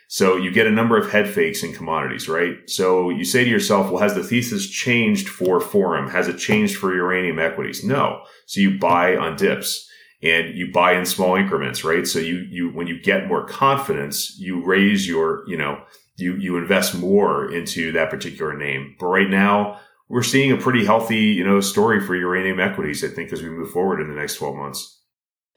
So 0.07 0.35
you 0.35 0.51
get 0.51 0.67
a 0.67 0.71
number 0.71 0.97
of 0.97 1.09
head 1.09 1.29
fakes 1.29 1.63
in 1.63 1.73
commodities, 1.73 2.27
right? 2.27 2.57
So 2.67 3.09
you 3.09 3.23
say 3.23 3.45
to 3.45 3.49
yourself, 3.49 3.89
well, 3.89 4.01
has 4.01 4.13
the 4.13 4.23
thesis 4.23 4.69
changed 4.69 5.29
for 5.29 5.61
Forum? 5.61 6.09
Has 6.09 6.27
it 6.27 6.37
changed 6.37 6.75
for 6.75 6.93
uranium 6.93 7.39
equities? 7.39 7.81
No. 7.81 8.23
So 8.45 8.59
you 8.59 8.77
buy 8.77 9.15
on 9.15 9.37
dips 9.37 9.87
and 10.21 10.53
you 10.53 10.69
buy 10.69 10.93
in 10.93 11.05
small 11.05 11.35
increments, 11.35 11.85
right? 11.85 12.05
So 12.05 12.19
you, 12.19 12.45
you, 12.49 12.71
when 12.71 12.87
you 12.87 13.01
get 13.01 13.27
more 13.27 13.45
confidence, 13.45 14.37
you 14.37 14.61
raise 14.65 15.07
your, 15.07 15.47
you 15.47 15.55
know, 15.55 15.81
you 16.17 16.35
you 16.35 16.57
invest 16.57 16.95
more 16.95 17.51
into 17.51 17.91
that 17.93 18.09
particular 18.09 18.55
name. 18.55 18.95
But 18.99 19.07
right 19.07 19.29
now, 19.29 19.79
we're 20.09 20.23
seeing 20.23 20.51
a 20.51 20.57
pretty 20.57 20.85
healthy, 20.85 21.17
you 21.17 21.45
know, 21.45 21.59
story 21.59 21.99
for 21.99 22.15
uranium 22.15 22.59
equities. 22.59 23.03
I 23.03 23.07
think 23.07 23.31
as 23.31 23.41
we 23.41 23.49
move 23.49 23.71
forward 23.71 24.01
in 24.01 24.09
the 24.09 24.19
next 24.19 24.35
twelve 24.37 24.55
months. 24.55 24.99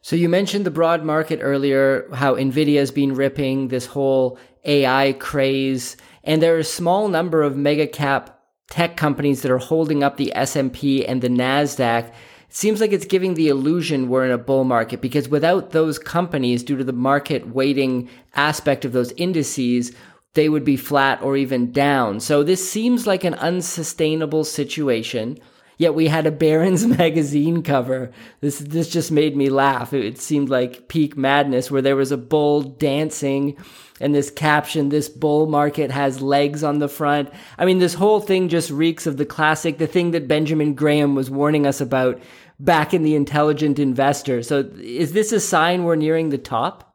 So 0.02 0.16
you 0.16 0.28
mentioned 0.28 0.66
the 0.66 0.70
broad 0.70 1.02
market 1.02 1.40
earlier, 1.42 2.06
how 2.12 2.34
Nvidia 2.34 2.78
has 2.78 2.90
been 2.90 3.14
ripping 3.14 3.68
this 3.68 3.86
whole 3.86 4.38
AI 4.64 5.14
craze, 5.18 5.96
and 6.22 6.42
there 6.42 6.54
are 6.54 6.58
a 6.58 6.64
small 6.64 7.08
number 7.08 7.42
of 7.42 7.56
mega 7.56 7.86
cap 7.86 8.38
tech 8.68 8.96
companies 8.96 9.42
that 9.42 9.50
are 9.50 9.58
holding 9.58 10.02
up 10.02 10.16
the 10.16 10.34
S&P 10.34 11.06
and 11.06 11.22
the 11.22 11.28
Nasdaq. 11.28 12.12
Seems 12.48 12.80
like 12.80 12.92
it's 12.92 13.04
giving 13.04 13.34
the 13.34 13.48
illusion 13.48 14.08
we're 14.08 14.24
in 14.24 14.30
a 14.30 14.38
bull 14.38 14.64
market 14.64 15.00
because 15.00 15.28
without 15.28 15.70
those 15.70 15.98
companies 15.98 16.62
due 16.62 16.76
to 16.76 16.84
the 16.84 16.92
market 16.92 17.48
weighting 17.48 18.08
aspect 18.34 18.84
of 18.84 18.92
those 18.92 19.12
indices, 19.12 19.92
they 20.34 20.48
would 20.48 20.64
be 20.64 20.76
flat 20.76 21.22
or 21.22 21.36
even 21.36 21.72
down. 21.72 22.20
So 22.20 22.42
this 22.42 22.68
seems 22.68 23.06
like 23.06 23.24
an 23.24 23.34
unsustainable 23.34 24.44
situation. 24.44 25.38
Yet 25.76 25.94
we 25.94 26.08
had 26.08 26.26
a 26.26 26.32
Barron's 26.32 26.86
magazine 26.98 27.62
cover. 27.62 28.12
This 28.40 28.58
this 28.58 28.88
just 28.88 29.10
made 29.10 29.36
me 29.36 29.48
laugh. 29.48 29.92
It 29.92 30.18
seemed 30.18 30.48
like 30.48 30.88
peak 30.88 31.16
madness 31.16 31.70
where 31.70 31.82
there 31.82 31.96
was 31.96 32.12
a 32.12 32.16
bull 32.16 32.62
dancing 32.62 33.56
and 34.00 34.14
this 34.14 34.30
caption 34.30 34.88
this 34.88 35.08
bull 35.08 35.46
market 35.46 35.90
has 35.90 36.20
legs 36.20 36.62
on 36.62 36.78
the 36.78 36.88
front. 36.88 37.30
I 37.58 37.64
mean 37.64 37.78
this 37.78 37.94
whole 37.94 38.20
thing 38.20 38.48
just 38.48 38.70
reeks 38.70 39.06
of 39.06 39.16
the 39.16 39.26
classic 39.26 39.78
the 39.78 39.86
thing 39.86 40.12
that 40.12 40.28
Benjamin 40.28 40.74
Graham 40.74 41.14
was 41.14 41.30
warning 41.30 41.66
us 41.66 41.80
about 41.80 42.20
back 42.60 42.94
in 42.94 43.02
the 43.02 43.16
intelligent 43.16 43.78
investor. 43.78 44.42
So 44.42 44.60
is 44.78 45.12
this 45.12 45.32
a 45.32 45.40
sign 45.40 45.84
we're 45.84 45.96
nearing 45.96 46.30
the 46.30 46.38
top? 46.38 46.93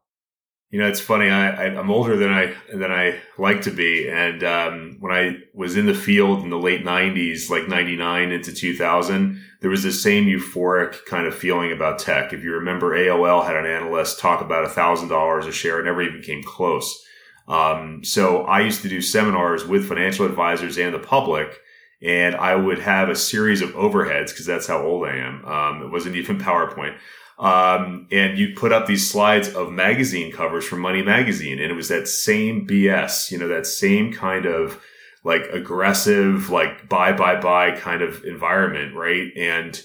You 0.72 0.80
know, 0.80 0.88
it's 0.88 1.00
funny. 1.00 1.32
I, 1.32 1.66
am 1.66 1.90
older 1.90 2.16
than 2.16 2.32
I 2.32 2.54
than 2.72 2.92
I 2.92 3.20
like 3.40 3.64
to 3.64 3.72
be, 3.72 4.08
and 4.08 4.44
um, 4.44 4.98
when 5.00 5.12
I 5.12 5.38
was 5.52 5.76
in 5.76 5.88
the 5.88 5.96
field 5.96 6.44
in 6.44 6.52
the 6.52 6.60
late 6.60 6.86
'90s, 6.86 7.50
like 7.50 7.68
'99 7.68 8.32
into 8.32 8.54
2000, 8.54 9.44
there 9.62 9.72
was 9.72 9.82
the 9.82 9.92
same 9.92 10.26
euphoric 10.26 11.06
kind 11.06 11.26
of 11.26 11.34
feeling 11.34 11.72
about 11.72 11.98
tech. 11.98 12.34
If 12.34 12.44
you 12.44 12.54
remember, 12.54 12.92
AOL 12.96 13.48
had 13.48 13.56
an 13.56 13.66
analyst 13.66 14.20
talk 14.20 14.42
about 14.42 14.64
a 14.64 14.70
thousand 14.70 15.08
dollars 15.08 15.48
a 15.48 15.52
share; 15.52 15.80
it 15.80 15.86
never 15.86 16.04
even 16.04 16.22
came 16.22 16.44
close. 16.44 17.04
Um, 17.48 18.04
so 18.04 18.44
I 18.44 18.60
used 18.60 18.84
to 18.84 18.90
do 18.90 19.02
seminars 19.02 19.66
with 19.66 19.88
financial 19.88 20.28
advisors 20.28 20.78
and 20.78 20.94
the 20.94 21.00
public, 21.00 21.60
and 22.00 22.36
I 22.36 22.56
would 22.56 22.78
have 22.78 23.10
a 23.10 23.16
series 23.16 23.64
of 23.64 23.72
overheads 23.72 24.30
because 24.30 24.46
that's 24.46 24.68
how 24.68 24.84
old 24.84 25.08
I 25.08 25.16
am. 25.16 25.46
Um, 25.46 25.82
it 25.82 25.92
wasn't 25.92 26.16
even 26.16 26.38
PowerPoint. 26.40 26.96
Um, 27.40 28.08
and 28.12 28.38
you 28.38 28.54
put 28.54 28.74
up 28.74 28.86
these 28.86 29.10
slides 29.10 29.48
of 29.48 29.72
magazine 29.72 30.32
covers 30.32 30.66
from 30.66 30.82
Money 30.82 31.02
Magazine, 31.02 31.60
and 31.60 31.72
it 31.72 31.76
was 31.76 31.88
that 31.88 32.08
same 32.10 32.68
BS, 32.68 33.32
you 33.32 33.38
know, 33.38 33.48
that 33.48 33.66
same 33.66 34.12
kind 34.12 34.46
of 34.46 34.82
like 35.24 35.44
aggressive, 35.54 36.50
like 36.50 36.90
buy, 36.90 37.14
buy, 37.14 37.40
buy 37.40 37.72
kind 37.72 38.02
of 38.02 38.24
environment, 38.26 38.94
right? 38.94 39.32
And 39.38 39.82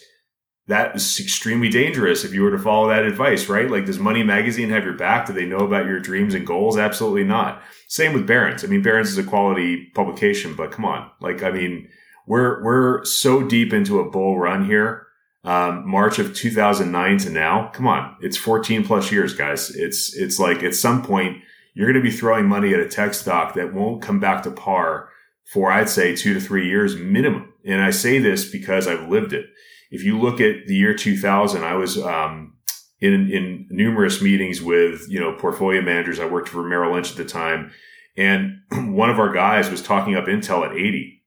that 0.67 0.97
is 0.97 1.21
extremely 1.21 1.69
dangerous 1.69 2.25
if 2.25 2.33
you 2.33 2.43
were 2.43 2.51
to 2.51 2.59
follow 2.59 2.89
that 2.89 3.05
advice, 3.05 3.49
right? 3.49 3.71
Like, 3.71 3.87
does 3.87 3.99
Money 3.99 4.23
Magazine 4.25 4.71
have 4.71 4.85
your 4.85 4.95
back? 4.95 5.27
Do 5.27 5.33
they 5.33 5.45
know 5.45 5.59
about 5.59 5.87
your 5.87 6.01
dreams 6.01 6.35
and 6.35 6.47
goals? 6.47 6.77
Absolutely 6.77 7.25
not. 7.25 7.63
Same 7.87 8.15
with 8.15 8.27
Barron's. 8.27 8.65
I 8.65 8.67
mean, 8.67 8.83
Barron's 8.83 9.11
is 9.11 9.19
a 9.19 9.25
quality 9.25 9.91
publication, 9.95 10.55
but 10.55 10.73
come 10.73 10.85
on. 10.85 11.11
Like, 11.21 11.43
I 11.43 11.51
mean, 11.51 11.89
we're, 12.27 12.65
we're 12.65 13.05
so 13.05 13.47
deep 13.47 13.73
into 13.73 14.01
a 14.01 14.11
bull 14.11 14.39
run 14.39 14.65
here 14.65 15.04
um, 15.45 15.89
March 15.89 16.19
of 16.19 16.35
2009 16.35 17.19
to 17.19 17.31
now. 17.31 17.71
Come 17.75 17.87
on. 17.87 18.17
It's 18.21 18.37
14 18.37 18.85
plus 18.85 19.13
years, 19.13 19.35
guys. 19.35 19.71
It's, 19.71 20.15
it's 20.17 20.39
like 20.39 20.63
at 20.63 20.75
some 20.75 21.03
point 21.03 21.43
you're 21.75 21.91
going 21.91 22.03
to 22.03 22.11
be 22.11 22.17
throwing 22.17 22.47
money 22.47 22.73
at 22.73 22.81
a 22.81 22.89
tech 22.89 23.15
stock 23.15 23.55
that 23.55 23.75
won't 23.75 24.03
come 24.03 24.21
back 24.21 24.43
to 24.45 24.51
par 24.51 25.11
for, 25.53 25.71
I'd 25.71 25.91
say 25.91 26.17
two 26.17 26.35
to 26.35 26.41
three 26.41 26.69
years 26.69 26.97
minimum. 26.97 27.53
And 27.65 27.83
I 27.83 27.91
say 27.91 28.19
this 28.19 28.51
because 28.51 28.89
I've 28.89 29.09
lived 29.09 29.33
it. 29.33 29.47
If 29.91 30.03
you 30.03 30.19
look 30.19 30.41
at 30.41 30.67
the 30.67 30.75
year 30.75 30.95
2000, 30.95 31.63
I 31.63 31.75
was, 31.75 31.99
um, 31.99 32.55
in, 33.01 33.31
in 33.31 33.67
numerous 33.71 34.23
meetings 34.23 34.63
with, 34.63 35.05
you 35.09 35.21
know, 35.21 35.35
portfolio 35.35 35.83
managers. 35.83 36.19
I 36.19 36.25
worked 36.25 36.49
for 36.49 36.63
Merrill 36.63 36.95
Lynch 36.95 37.11
at 37.11 37.17
the 37.19 37.25
time. 37.25 37.71
And 38.17 38.61
one 38.97 39.11
of 39.11 39.19
our 39.19 39.33
guys 39.33 39.71
was 39.71 39.83
talking 39.83 40.15
up 40.15 40.25
Intel 40.25 40.65
at 40.65 40.73
80 40.75 41.23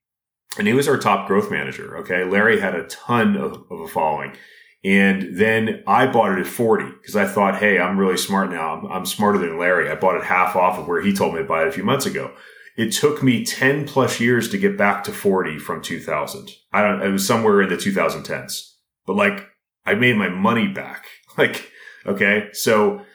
and 0.58 0.68
he 0.68 0.74
was 0.74 0.88
our 0.88 0.98
top 0.98 1.28
growth 1.28 1.52
manager. 1.52 1.98
Okay. 1.98 2.24
Larry 2.24 2.60
had 2.60 2.76
a 2.76 2.88
ton 2.88 3.36
of, 3.36 3.64
of 3.70 3.80
a 3.80 3.88
following. 3.88 4.36
And 4.84 5.38
then 5.38 5.84
I 5.88 6.08
bought 6.08 6.38
it 6.38 6.40
at 6.40 6.48
40 6.48 6.86
because 7.02 7.16
I 7.16 7.26
thought, 7.26 7.58
Hey, 7.58 7.80
I'm 7.80 7.98
really 7.98 8.18
smart 8.18 8.52
now. 8.52 8.76
I'm, 8.76 8.86
I'm, 8.92 9.06
smarter 9.06 9.40
than 9.40 9.58
Larry. 9.58 9.90
I 9.90 9.96
bought 9.96 10.16
it 10.16 10.24
half 10.24 10.56
off 10.56 10.78
of 10.78 10.88
where 10.88 11.02
he 11.02 11.14
told 11.14 11.34
me 11.34 11.42
to 11.42 11.48
buy 11.48 11.64
it 11.64 11.68
a 11.68 11.72
few 11.72 11.84
months 11.84 12.06
ago. 12.06 12.34
It 12.78 12.92
took 12.92 13.24
me 13.24 13.44
10 13.44 13.88
plus 13.88 14.20
years 14.20 14.50
to 14.50 14.58
get 14.58 14.78
back 14.78 15.04
to 15.06 15.12
40 15.12 15.58
from 15.58 15.82
2000. 15.82 16.52
I 16.72 16.84
don't, 16.84 17.02
it 17.02 17.12
was 17.12 17.26
somewhere 17.26 17.62
in 17.62 17.70
the 17.70 17.76
2010s, 17.76 18.74
but 19.06 19.16
like 19.16 19.48
I 19.86 19.96
made 19.96 20.16
my 20.16 20.30
money 20.30 20.68
back. 20.68 21.06
Like, 21.38 21.72
okay. 22.08 22.48
So 22.54 23.06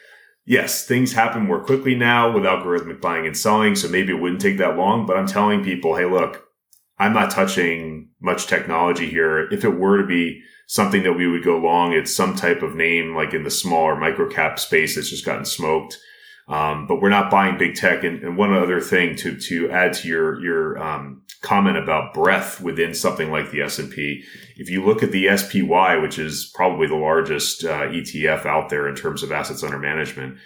yes, 0.44 0.86
things 0.86 1.12
happen 1.12 1.42
more 1.42 1.64
quickly 1.64 1.96
now 1.96 2.30
with 2.30 2.44
algorithmic 2.44 3.00
buying 3.00 3.26
and 3.26 3.36
selling. 3.36 3.74
So 3.74 3.88
maybe 3.88 4.12
it 4.12 4.20
wouldn't 4.20 4.40
take 4.40 4.58
that 4.58 4.76
long, 4.76 5.04
but 5.04 5.16
I'm 5.16 5.26
telling 5.26 5.64
people, 5.64 5.96
Hey, 5.96 6.04
look, 6.04 6.41
I'm 7.02 7.12
not 7.12 7.32
touching 7.32 8.10
much 8.20 8.46
technology 8.46 9.10
here. 9.10 9.48
If 9.52 9.64
it 9.64 9.76
were 9.76 10.00
to 10.00 10.06
be 10.06 10.40
something 10.68 11.02
that 11.02 11.14
we 11.14 11.26
would 11.26 11.42
go 11.42 11.58
long, 11.58 11.92
it's 11.92 12.14
some 12.14 12.36
type 12.36 12.62
of 12.62 12.76
name 12.76 13.16
like 13.16 13.34
in 13.34 13.42
the 13.42 13.50
smaller 13.50 13.96
micro 13.96 14.30
cap 14.30 14.60
space 14.60 14.94
that's 14.94 15.10
just 15.10 15.24
gotten 15.24 15.44
smoked. 15.44 15.98
Um, 16.46 16.86
but 16.86 17.02
we're 17.02 17.08
not 17.08 17.28
buying 17.28 17.58
big 17.58 17.74
tech. 17.74 18.04
And, 18.04 18.22
and, 18.22 18.36
one 18.36 18.54
other 18.54 18.80
thing 18.80 19.16
to 19.16 19.36
to 19.36 19.70
add 19.70 19.94
to 19.94 20.08
your 20.08 20.40
your 20.44 20.78
um, 20.78 21.22
comment 21.40 21.76
about 21.76 22.14
breadth 22.14 22.60
within 22.60 22.94
something 22.94 23.32
like 23.32 23.50
the 23.50 23.62
S 23.62 23.80
and 23.80 23.90
P, 23.90 24.22
if 24.56 24.70
you 24.70 24.84
look 24.84 25.02
at 25.02 25.10
the 25.10 25.36
SPY, 25.36 25.96
which 25.96 26.20
is 26.20 26.52
probably 26.54 26.86
the 26.86 26.94
largest 26.94 27.64
uh, 27.64 27.88
ETF 27.88 28.46
out 28.46 28.68
there 28.68 28.88
in 28.88 28.94
terms 28.94 29.24
of 29.24 29.32
assets 29.32 29.64
under 29.64 29.78
management, 29.78 30.36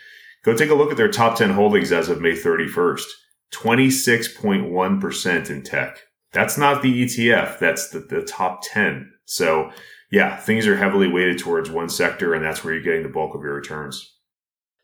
go 0.42 0.56
take 0.56 0.70
a 0.70 0.74
look 0.74 0.90
at 0.90 0.96
their 0.96 1.10
top 1.10 1.36
ten 1.36 1.50
holdings 1.50 1.92
as 1.92 2.08
of 2.08 2.22
May 2.22 2.34
thirty 2.34 2.66
first. 2.66 3.08
Twenty 3.50 3.90
six 3.90 4.26
point 4.26 4.70
one 4.70 5.00
percent 5.00 5.50
in 5.50 5.62
tech. 5.62 5.98
That's 6.36 6.58
not 6.58 6.82
the 6.82 7.04
ETF. 7.04 7.58
That's 7.58 7.88
the, 7.88 8.00
the 8.00 8.20
top 8.20 8.60
ten. 8.62 9.10
So 9.24 9.70
yeah, 10.10 10.36
things 10.36 10.66
are 10.66 10.76
heavily 10.76 11.08
weighted 11.08 11.38
towards 11.38 11.70
one 11.70 11.88
sector, 11.88 12.34
and 12.34 12.44
that's 12.44 12.62
where 12.62 12.74
you're 12.74 12.82
getting 12.82 13.04
the 13.04 13.08
bulk 13.08 13.34
of 13.34 13.40
your 13.42 13.54
returns. 13.54 14.14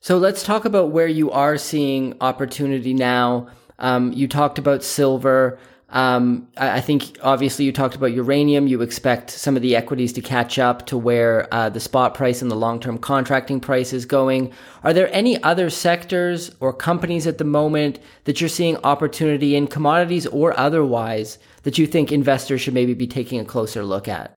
So 0.01 0.17
let's 0.17 0.43
talk 0.43 0.65
about 0.65 0.93
where 0.93 1.07
you 1.07 1.31
are 1.31 1.59
seeing 1.59 2.17
opportunity 2.23 2.95
now. 2.95 3.49
Um, 3.79 4.15
you 4.15 4.29
talked 4.29 4.59
about 4.59 4.83
silver. 4.83 5.59
Um, 5.93 6.49
I, 6.57 6.81
think 6.81 7.19
obviously 7.23 7.67
you 7.67 7.73
talked 7.73 7.95
about 7.95 8.13
uranium. 8.15 8.67
You 8.67 8.81
expect 8.81 9.31
some 9.31 9.57
of 9.57 9.63
the 9.63 9.77
equities 9.77 10.15
to 10.15 10.23
catch 10.23 10.59
up 10.59 10.87
to 10.87 10.97
where 10.97 11.53
uh, 11.53 11.69
the 11.69 11.81
spot 11.81 12.15
price 12.15 12.41
and 12.41 12.51
the 12.51 12.57
long 12.57 12.81
term 12.81 12.97
contracting 12.97 13.61
price 13.61 13.93
is 13.93 14.07
going. 14.07 14.55
Are 14.85 14.95
there 14.95 15.15
any 15.15 15.43
other 15.43 15.69
sectors 15.69 16.51
or 16.61 16.73
companies 16.73 17.27
at 17.27 17.37
the 17.37 17.45
moment 17.45 17.99
that 18.25 18.41
you're 18.41 18.49
seeing 18.49 18.79
opportunity 18.79 19.55
in, 19.55 19.67
commodities 19.67 20.27
or 20.27 20.59
otherwise, 20.59 21.39
that 21.65 21.77
you 21.77 21.87
think 21.87 22.11
investors 22.11 22.63
should 22.63 22.75
maybe 22.75 22.95
be 22.95 23.07
taking 23.07 23.39
a 23.39 23.45
closer 23.45 23.85
look 23.85 24.09
at? 24.09 24.35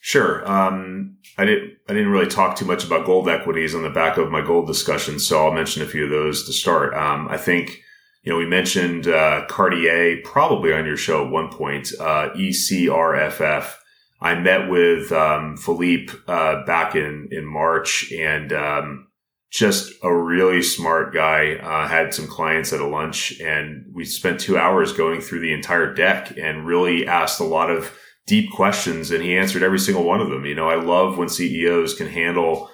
Sure. 0.00 0.46
Um, 0.50 1.18
I 1.36 1.44
didn't. 1.44 1.74
I 1.86 1.92
didn't 1.92 2.10
really 2.10 2.28
talk 2.28 2.56
too 2.56 2.64
much 2.64 2.84
about 2.84 3.04
gold 3.04 3.28
equities 3.28 3.74
on 3.74 3.82
the 3.82 3.90
back 3.90 4.16
of 4.16 4.30
my 4.30 4.40
gold 4.40 4.66
discussion, 4.66 5.18
so 5.18 5.44
I'll 5.44 5.52
mention 5.52 5.82
a 5.82 5.86
few 5.86 6.04
of 6.04 6.10
those 6.10 6.46
to 6.46 6.52
start. 6.52 6.94
Um, 6.94 7.28
I 7.28 7.36
think 7.36 7.83
you 8.24 8.32
know 8.32 8.38
we 8.38 8.46
mentioned 8.46 9.06
uh, 9.06 9.46
Cartier 9.48 10.20
probably 10.24 10.72
on 10.72 10.86
your 10.86 10.96
show 10.96 11.24
at 11.24 11.30
one 11.30 11.48
point. 11.48 11.92
Uh, 11.98 12.30
ECRFF. 12.30 13.76
I 14.20 14.34
met 14.36 14.70
with 14.70 15.12
um, 15.12 15.56
Philippe 15.56 16.12
uh, 16.26 16.64
back 16.64 16.96
in 16.96 17.28
in 17.30 17.44
March, 17.44 18.10
and 18.12 18.52
um, 18.52 19.08
just 19.50 19.92
a 20.02 20.14
really 20.14 20.62
smart 20.62 21.12
guy. 21.14 21.56
Uh, 21.56 21.86
had 21.86 22.14
some 22.14 22.26
clients 22.26 22.72
at 22.72 22.80
a 22.80 22.86
lunch, 22.86 23.38
and 23.40 23.86
we 23.92 24.04
spent 24.04 24.40
two 24.40 24.56
hours 24.56 24.92
going 24.92 25.20
through 25.20 25.40
the 25.40 25.52
entire 25.52 25.92
deck 25.92 26.36
and 26.38 26.66
really 26.66 27.06
asked 27.06 27.40
a 27.40 27.44
lot 27.44 27.70
of 27.70 27.96
deep 28.26 28.50
questions 28.52 29.10
and 29.10 29.22
he 29.22 29.36
answered 29.36 29.62
every 29.62 29.78
single 29.78 30.04
one 30.04 30.20
of 30.20 30.30
them. 30.30 30.46
You 30.46 30.54
know, 30.54 30.68
I 30.68 30.82
love 30.82 31.18
when 31.18 31.28
CEOs 31.28 31.94
can 31.94 32.08
handle 32.08 32.70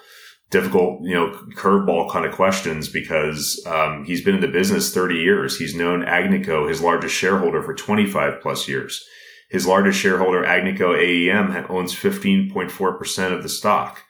difficult, 0.51 1.01
you 1.01 1.15
know, 1.15 1.31
curveball 1.55 2.11
kind 2.11 2.25
of 2.25 2.33
questions 2.33 2.89
because 2.89 3.65
um, 3.65 4.03
he's 4.03 4.23
been 4.23 4.35
in 4.35 4.41
the 4.41 4.47
business 4.47 4.93
30 4.93 5.15
years. 5.15 5.57
He's 5.57 5.73
known 5.73 6.03
Agnico, 6.03 6.69
his 6.69 6.81
largest 6.81 7.15
shareholder, 7.15 7.63
for 7.63 7.73
25 7.73 8.41
plus 8.41 8.67
years. 8.67 9.03
His 9.49 9.65
largest 9.65 9.99
shareholder, 9.99 10.43
Agnico 10.43 10.95
AEM, 10.95 11.65
owns 11.69 11.95
15.4% 11.95 13.33
of 13.33 13.43
the 13.43 13.49
stock. 13.49 14.03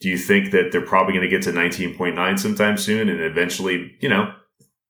Do 0.00 0.08
you 0.08 0.18
think 0.18 0.52
that 0.52 0.70
they're 0.70 0.82
probably 0.82 1.14
going 1.14 1.28
to 1.28 1.30
get 1.30 1.42
to 1.42 1.52
19.9 1.52 2.38
sometime 2.38 2.76
soon 2.76 3.08
and 3.08 3.20
eventually, 3.20 3.96
you 4.00 4.08
know, 4.08 4.32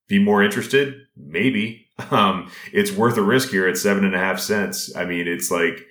be 0.08 0.18
more 0.18 0.42
interested? 0.42 0.94
Maybe. 1.16 1.84
Um, 2.10 2.50
it's 2.74 2.92
worth 2.92 3.16
a 3.16 3.22
risk 3.22 3.48
here 3.48 3.66
at 3.66 3.78
seven 3.78 4.04
and 4.04 4.14
a 4.14 4.18
half 4.18 4.38
cents. 4.38 4.94
I 4.94 5.06
mean, 5.06 5.26
it's 5.26 5.50
like, 5.50 5.86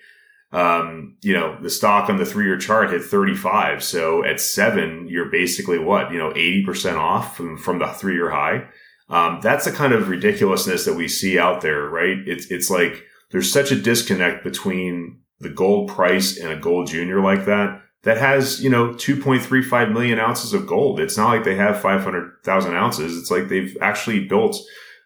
um, 0.55 1.17
you 1.21 1.33
know, 1.33 1.57
the 1.61 1.69
stock 1.69 2.09
on 2.09 2.15
the 2.15 2.25
three 2.25 2.45
year 2.45 2.57
chart 2.57 2.89
hit 2.89 3.03
35. 3.03 3.83
So 3.83 4.23
at 4.23 4.39
seven, 4.39 5.05
you're 5.09 5.29
basically 5.29 5.77
what, 5.77 6.13
you 6.13 6.17
know, 6.17 6.31
80% 6.31 6.95
off 6.95 7.35
from, 7.35 7.57
from 7.57 7.79
the 7.79 7.87
three 7.87 8.13
year 8.13 8.31
high. 8.31 8.65
Um, 9.09 9.41
that's 9.43 9.65
the 9.65 9.73
kind 9.73 9.91
of 9.91 10.07
ridiculousness 10.07 10.85
that 10.85 10.93
we 10.93 11.09
see 11.09 11.37
out 11.37 11.59
there, 11.59 11.89
right? 11.89 12.17
It's, 12.25 12.49
it's 12.49 12.69
like 12.69 13.03
there's 13.31 13.51
such 13.51 13.73
a 13.73 13.75
disconnect 13.75 14.45
between 14.45 15.19
the 15.41 15.49
gold 15.49 15.89
price 15.89 16.37
and 16.37 16.53
a 16.53 16.59
gold 16.59 16.87
junior 16.87 17.19
like 17.19 17.43
that 17.45 17.81
that 18.03 18.17
has, 18.17 18.63
you 18.63 18.69
know, 18.69 18.93
2.35 18.93 19.91
million 19.91 20.19
ounces 20.19 20.53
of 20.53 20.65
gold. 20.65 21.01
It's 21.01 21.17
not 21.17 21.35
like 21.35 21.43
they 21.43 21.55
have 21.55 21.81
500,000 21.81 22.73
ounces. 22.73 23.17
It's 23.17 23.29
like 23.29 23.49
they've 23.49 23.75
actually 23.81 24.25
built 24.25 24.57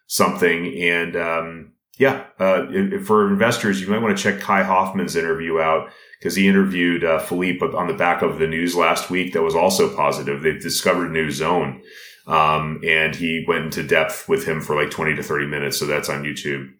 something 0.06 0.80
and, 0.80 1.16
um, 1.16 1.72
yeah, 2.00 2.24
uh, 2.38 2.64
for 3.04 3.28
investors, 3.28 3.78
you 3.78 3.86
might 3.86 4.00
want 4.00 4.16
to 4.16 4.22
check 4.22 4.40
Kai 4.40 4.62
Hoffmann's 4.62 5.16
interview 5.16 5.60
out 5.60 5.90
because 6.18 6.34
he 6.34 6.48
interviewed 6.48 7.04
uh, 7.04 7.18
Philippe 7.18 7.62
on 7.76 7.88
the 7.88 7.92
back 7.92 8.22
of 8.22 8.38
the 8.38 8.46
news 8.46 8.74
last 8.74 9.10
week 9.10 9.34
that 9.34 9.42
was 9.42 9.54
also 9.54 9.94
positive. 9.94 10.40
They've 10.40 10.58
discovered 10.58 11.10
a 11.10 11.12
new 11.12 11.30
zone. 11.30 11.82
Um, 12.26 12.80
and 12.86 13.14
he 13.14 13.44
went 13.46 13.66
into 13.66 13.82
depth 13.82 14.30
with 14.30 14.46
him 14.46 14.62
for 14.62 14.74
like 14.74 14.90
20 14.90 15.14
to 15.16 15.22
30 15.22 15.46
minutes. 15.46 15.78
So 15.78 15.84
that's 15.84 16.08
on 16.08 16.24
YouTube. 16.24 16.70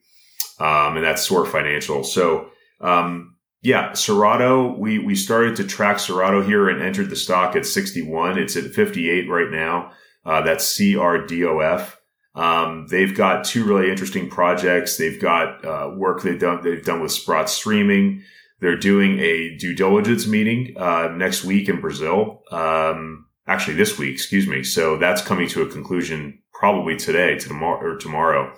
Um, 0.58 0.96
and 0.96 1.04
that's 1.04 1.28
SOAR 1.28 1.44
Financial. 1.44 2.02
So, 2.02 2.48
um, 2.80 3.36
yeah, 3.60 3.90
Cerrado, 3.90 4.78
we, 4.78 4.98
we 5.00 5.14
started 5.14 5.54
to 5.56 5.64
track 5.64 5.98
Cerrado 5.98 6.42
here 6.42 6.66
and 6.70 6.80
entered 6.80 7.10
the 7.10 7.16
stock 7.16 7.54
at 7.56 7.66
61. 7.66 8.38
It's 8.38 8.56
at 8.56 8.72
58 8.72 9.28
right 9.28 9.50
now. 9.50 9.92
Uh, 10.24 10.40
that's 10.40 10.64
CRDOF. 10.78 11.96
Um, 12.34 12.86
they've 12.90 13.16
got 13.16 13.44
two 13.44 13.64
really 13.64 13.90
interesting 13.90 14.28
projects. 14.28 14.96
They've 14.96 15.20
got 15.20 15.64
uh, 15.64 15.90
work 15.96 16.22
they've 16.22 16.38
done. 16.38 16.62
They've 16.62 16.84
done 16.84 17.00
with 17.00 17.12
Sprott 17.12 17.50
Streaming. 17.50 18.22
They're 18.60 18.76
doing 18.76 19.18
a 19.18 19.56
due 19.56 19.74
diligence 19.74 20.26
meeting 20.26 20.74
uh, 20.76 21.08
next 21.08 21.44
week 21.44 21.68
in 21.68 21.80
Brazil. 21.80 22.42
Um, 22.52 23.26
actually, 23.46 23.76
this 23.76 23.98
week, 23.98 24.12
excuse 24.12 24.46
me. 24.46 24.62
So 24.62 24.96
that's 24.96 25.22
coming 25.22 25.48
to 25.48 25.62
a 25.62 25.66
conclusion 25.66 26.40
probably 26.52 26.96
today, 26.96 27.38
to 27.38 27.48
tomorrow 27.48 27.94
or 27.94 27.96
tomorrow. 27.96 28.52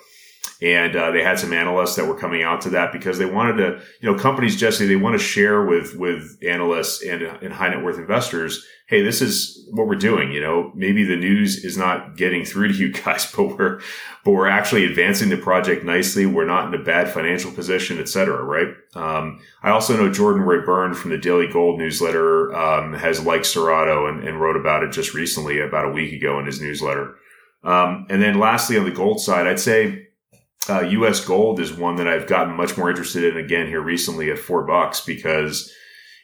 And 0.62 0.94
uh, 0.94 1.11
they 1.11 1.22
had 1.22 1.38
some 1.38 1.53
analysts 1.53 1.96
that 1.96 2.07
were 2.07 2.16
coming 2.16 2.42
out 2.42 2.61
to 2.62 2.70
that 2.70 2.92
because 2.92 3.18
they 3.18 3.27
wanted 3.27 3.57
to, 3.57 3.83
you 4.01 4.11
know, 4.11 4.16
companies, 4.16 4.57
Jesse, 4.57 4.87
they 4.87 4.96
want 4.96 5.18
to 5.18 5.25
share 5.25 5.64
with 5.64 5.96
with 5.96 6.38
analysts 6.46 7.03
and, 7.03 7.22
and 7.22 7.53
high 7.53 7.68
net 7.68 7.83
worth 7.83 7.98
investors 7.98 8.64
hey, 8.92 9.03
this 9.03 9.22
is 9.22 9.66
what 9.70 9.87
we're 9.87 9.94
doing. 9.94 10.33
You 10.33 10.42
know, 10.42 10.70
maybe 10.75 11.03
the 11.03 11.16
news 11.16 11.64
is 11.64 11.79
not 11.79 12.14
getting 12.14 12.44
through 12.44 12.68
to 12.68 12.75
you 12.75 12.92
guys, 13.05 13.33
but 13.35 13.44
we're, 13.44 13.81
but 14.22 14.33
we're 14.33 14.48
actually 14.48 14.85
advancing 14.85 15.31
the 15.31 15.38
project 15.38 15.83
nicely. 15.83 16.27
We're 16.27 16.44
not 16.44 16.68
in 16.68 16.79
a 16.79 16.85
bad 16.85 17.09
financial 17.09 17.51
position, 17.51 17.98
et 17.98 18.09
cetera, 18.11 18.44
right? 18.44 18.68
Um, 18.94 19.40
I 19.62 19.70
also 19.70 19.96
know 19.96 20.12
Jordan 20.12 20.42
Roy-Byrne 20.42 20.92
from 20.92 21.11
the 21.11 21.16
Daily 21.16 21.48
Gold 21.48 21.79
newsletter, 21.79 22.55
um, 22.55 22.92
has 22.92 23.25
liked 23.25 23.46
Cerrado 23.46 24.11
and, 24.11 24.29
and, 24.29 24.38
wrote 24.38 24.57
about 24.57 24.83
it 24.83 24.92
just 24.92 25.14
recently, 25.14 25.59
about 25.59 25.87
a 25.87 25.92
week 25.92 26.12
ago 26.12 26.38
in 26.38 26.44
his 26.44 26.61
newsletter. 26.61 27.14
Um, 27.64 28.07
and 28.11 28.22
then 28.22 28.38
lastly, 28.38 28.77
on 28.77 28.85
the 28.85 28.90
gold 28.90 29.20
side, 29.20 29.46
I'd 29.46 29.59
say, 29.59 30.09
uh, 30.68 30.81
U.S. 30.81 31.25
gold 31.25 31.61
is 31.61 31.72
one 31.72 31.96
that 31.96 32.09
I've 32.09 32.27
gotten 32.27 32.55
much 32.55 32.77
more 32.77 32.90
interested 32.90 33.25
in 33.25 33.42
again 33.42 33.66
here 33.66 33.81
recently 33.81 34.31
at 34.31 34.38
four 34.38 34.64
bucks 34.66 35.01
because 35.01 35.72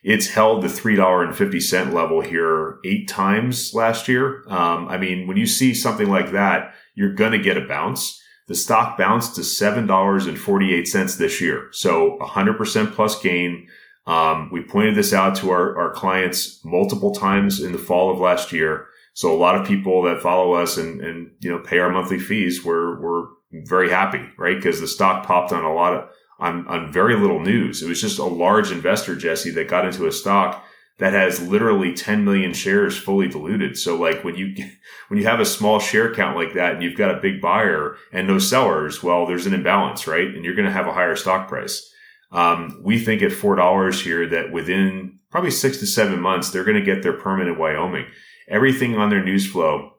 it's 0.03 0.29
held 0.29 0.63
the 0.63 0.69
$3.50 0.69 1.93
level 1.93 2.21
here 2.21 2.79
eight 2.85 3.09
times 3.09 3.75
last 3.75 4.09
year. 4.09 4.45
Um, 4.49 4.89
I 4.89 4.97
mean, 4.97 5.27
when 5.27 5.37
you 5.37 5.47
see 5.47 5.75
something 5.75 6.09
like 6.09 6.33
that, 6.33 6.75
you're 6.95 7.15
going 7.15 7.33
to 7.33 7.39
get 7.39 7.57
a 7.57 7.67
bounce. 7.67 8.23
The 8.47 8.55
stock 8.55 8.97
bounced 8.97 9.35
to 9.35 9.43
$7.48 9.43 11.19
this 11.19 11.41
year. 11.41 11.69
So 11.73 12.17
a 12.19 12.27
100% 12.27 12.95
plus 12.95 13.21
gain. 13.21 13.69
Um, 14.07 14.49
we 14.51 14.63
pointed 14.63 14.95
this 14.95 15.13
out 15.13 15.35
to 15.37 15.51
our, 15.51 15.79
our 15.79 15.93
clients 15.93 16.65
multiple 16.65 17.13
times 17.13 17.61
in 17.61 17.73
the 17.73 17.79
fall 17.79 18.11
of 18.11 18.21
last 18.21 18.53
year. 18.53 18.87
So 19.13 19.35
a 19.35 19.37
lot 19.37 19.57
of 19.57 19.67
people 19.67 20.03
that 20.03 20.23
follow 20.23 20.53
us 20.53 20.79
and, 20.79 21.01
and, 21.01 21.33
you 21.41 21.51
know, 21.51 21.59
pay 21.59 21.79
our 21.79 21.91
monthly 21.91 22.19
fees 22.19 22.65
were, 22.65 22.99
were 23.01 23.29
very 23.53 23.91
happy, 23.91 24.29
right? 24.37 24.57
Because 24.57 24.81
the 24.81 24.89
stock 24.89 25.27
popped 25.27 25.53
on 25.53 25.65
a 25.65 25.73
lot 25.73 25.95
of, 25.95 26.09
on, 26.39 26.67
on 26.69 26.93
very 26.93 27.17
little 27.17 27.41
news. 27.41 27.83
It 27.83 27.89
was 27.89 28.01
just 28.01 28.19
a 28.19 28.25
large 28.25 28.71
investor, 28.71 29.17
Jesse, 29.17 29.51
that 29.51 29.69
got 29.69 29.87
into 29.87 30.07
a 30.07 30.13
stock 30.13 30.65
that 30.99 31.13
has 31.13 31.47
literally 31.47 31.95
10 31.95 32.25
million 32.25 32.53
shares 32.53 32.99
fully 32.99 33.29
diluted. 33.29 33.79
So 33.79 33.97
like 33.97 34.25
when 34.25 34.37
you, 34.37 34.55
when 35.09 35.19
you 35.19 35.27
have 35.27 35.41
a 35.41 35.45
small 35.45 35.79
share 35.79 36.15
count 36.15 36.37
like 36.37 36.55
that 36.55 36.75
and 36.75 36.83
you've 36.83 36.99
got 36.99 37.17
a 37.17 37.21
big 37.21 37.41
buyer 37.41 37.97
and 38.13 38.27
no 38.27 38.39
sellers, 38.39 39.03
well, 39.03 39.27
there's 39.27 39.47
an 39.47 39.55
imbalance, 39.55 40.07
right? 40.07 40.27
And 40.27 40.45
you're 40.45 40.57
going 40.57 40.67
to 40.67 40.73
have 40.73 40.87
a 40.87 40.93
higher 40.93 41.17
stock 41.17 41.49
price. 41.49 41.93
Um, 42.31 42.83
we 42.85 42.99
think 42.99 43.23
at 43.23 43.33
$4 43.33 44.03
here 44.03 44.29
that 44.29 44.53
within 44.53 45.19
probably 45.31 45.51
six 45.51 45.79
to 45.79 45.87
seven 45.87 46.21
months, 46.21 46.51
they're 46.51 46.65
going 46.65 46.79
to 46.79 46.85
get 46.85 47.03
their 47.03 47.15
permit 47.15 47.49
in 47.49 47.59
Wyoming. 47.59 48.07
Everything 48.49 48.97
on 48.97 49.11
their 49.11 49.25
news 49.25 49.51
flow 49.51 49.93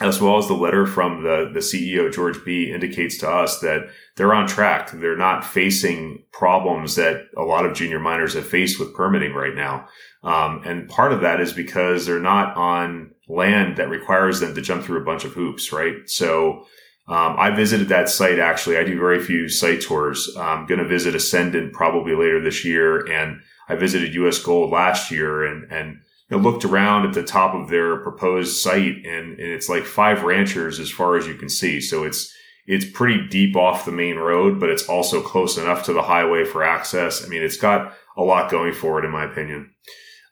as 0.00 0.20
well 0.20 0.38
as 0.38 0.46
the 0.46 0.54
letter 0.54 0.86
from 0.86 1.22
the, 1.22 1.50
the 1.52 1.60
CEO, 1.60 2.12
George 2.12 2.44
Bee, 2.44 2.72
indicates 2.72 3.18
to 3.18 3.28
us 3.28 3.60
that 3.60 3.88
they're 4.16 4.34
on 4.34 4.46
track. 4.46 4.90
They're 4.92 5.16
not 5.16 5.44
facing 5.44 6.24
problems 6.32 6.94
that 6.96 7.26
a 7.36 7.42
lot 7.42 7.66
of 7.66 7.74
junior 7.74 7.98
miners 7.98 8.34
have 8.34 8.46
faced 8.46 8.78
with 8.78 8.94
permitting 8.94 9.34
right 9.34 9.54
now. 9.54 9.88
Um, 10.22 10.62
and 10.64 10.88
part 10.88 11.12
of 11.12 11.20
that 11.22 11.40
is 11.40 11.52
because 11.52 12.06
they're 12.06 12.20
not 12.20 12.56
on 12.56 13.12
land 13.28 13.76
that 13.76 13.88
requires 13.88 14.40
them 14.40 14.54
to 14.54 14.62
jump 14.62 14.84
through 14.84 15.00
a 15.00 15.04
bunch 15.04 15.24
of 15.24 15.32
hoops, 15.32 15.72
right? 15.72 16.08
So, 16.08 16.66
um, 17.08 17.36
I 17.38 17.50
visited 17.50 17.88
that 17.88 18.10
site 18.10 18.38
actually. 18.38 18.76
I 18.76 18.84
do 18.84 18.98
very 18.98 19.18
few 19.18 19.48
site 19.48 19.80
tours. 19.80 20.36
I'm 20.36 20.66
going 20.66 20.78
to 20.78 20.86
visit 20.86 21.14
Ascendant 21.14 21.72
probably 21.72 22.14
later 22.14 22.38
this 22.40 22.66
year. 22.66 23.10
And 23.10 23.40
I 23.66 23.76
visited 23.76 24.14
US 24.14 24.38
Gold 24.38 24.70
last 24.70 25.10
year 25.10 25.44
and, 25.44 25.70
and, 25.72 26.00
looked 26.36 26.64
around 26.64 27.06
at 27.06 27.14
the 27.14 27.22
top 27.22 27.54
of 27.54 27.68
their 27.68 27.96
proposed 27.96 28.58
site 28.58 29.04
and, 29.06 29.38
and 29.38 29.52
it's 29.52 29.68
like 29.68 29.84
five 29.84 30.22
ranchers 30.22 30.78
as 30.78 30.90
far 30.90 31.16
as 31.16 31.26
you 31.26 31.34
can 31.34 31.48
see. 31.48 31.80
So 31.80 32.04
it's, 32.04 32.32
it's 32.66 32.84
pretty 32.84 33.26
deep 33.28 33.56
off 33.56 33.86
the 33.86 33.92
main 33.92 34.16
road, 34.16 34.60
but 34.60 34.68
it's 34.68 34.88
also 34.88 35.22
close 35.22 35.56
enough 35.56 35.84
to 35.84 35.94
the 35.94 36.02
highway 36.02 36.44
for 36.44 36.62
access. 36.62 37.24
I 37.24 37.28
mean, 37.28 37.42
it's 37.42 37.56
got 37.56 37.94
a 38.16 38.22
lot 38.22 38.50
going 38.50 38.74
for 38.74 38.98
it, 38.98 39.06
in 39.06 39.10
my 39.10 39.24
opinion. 39.24 39.70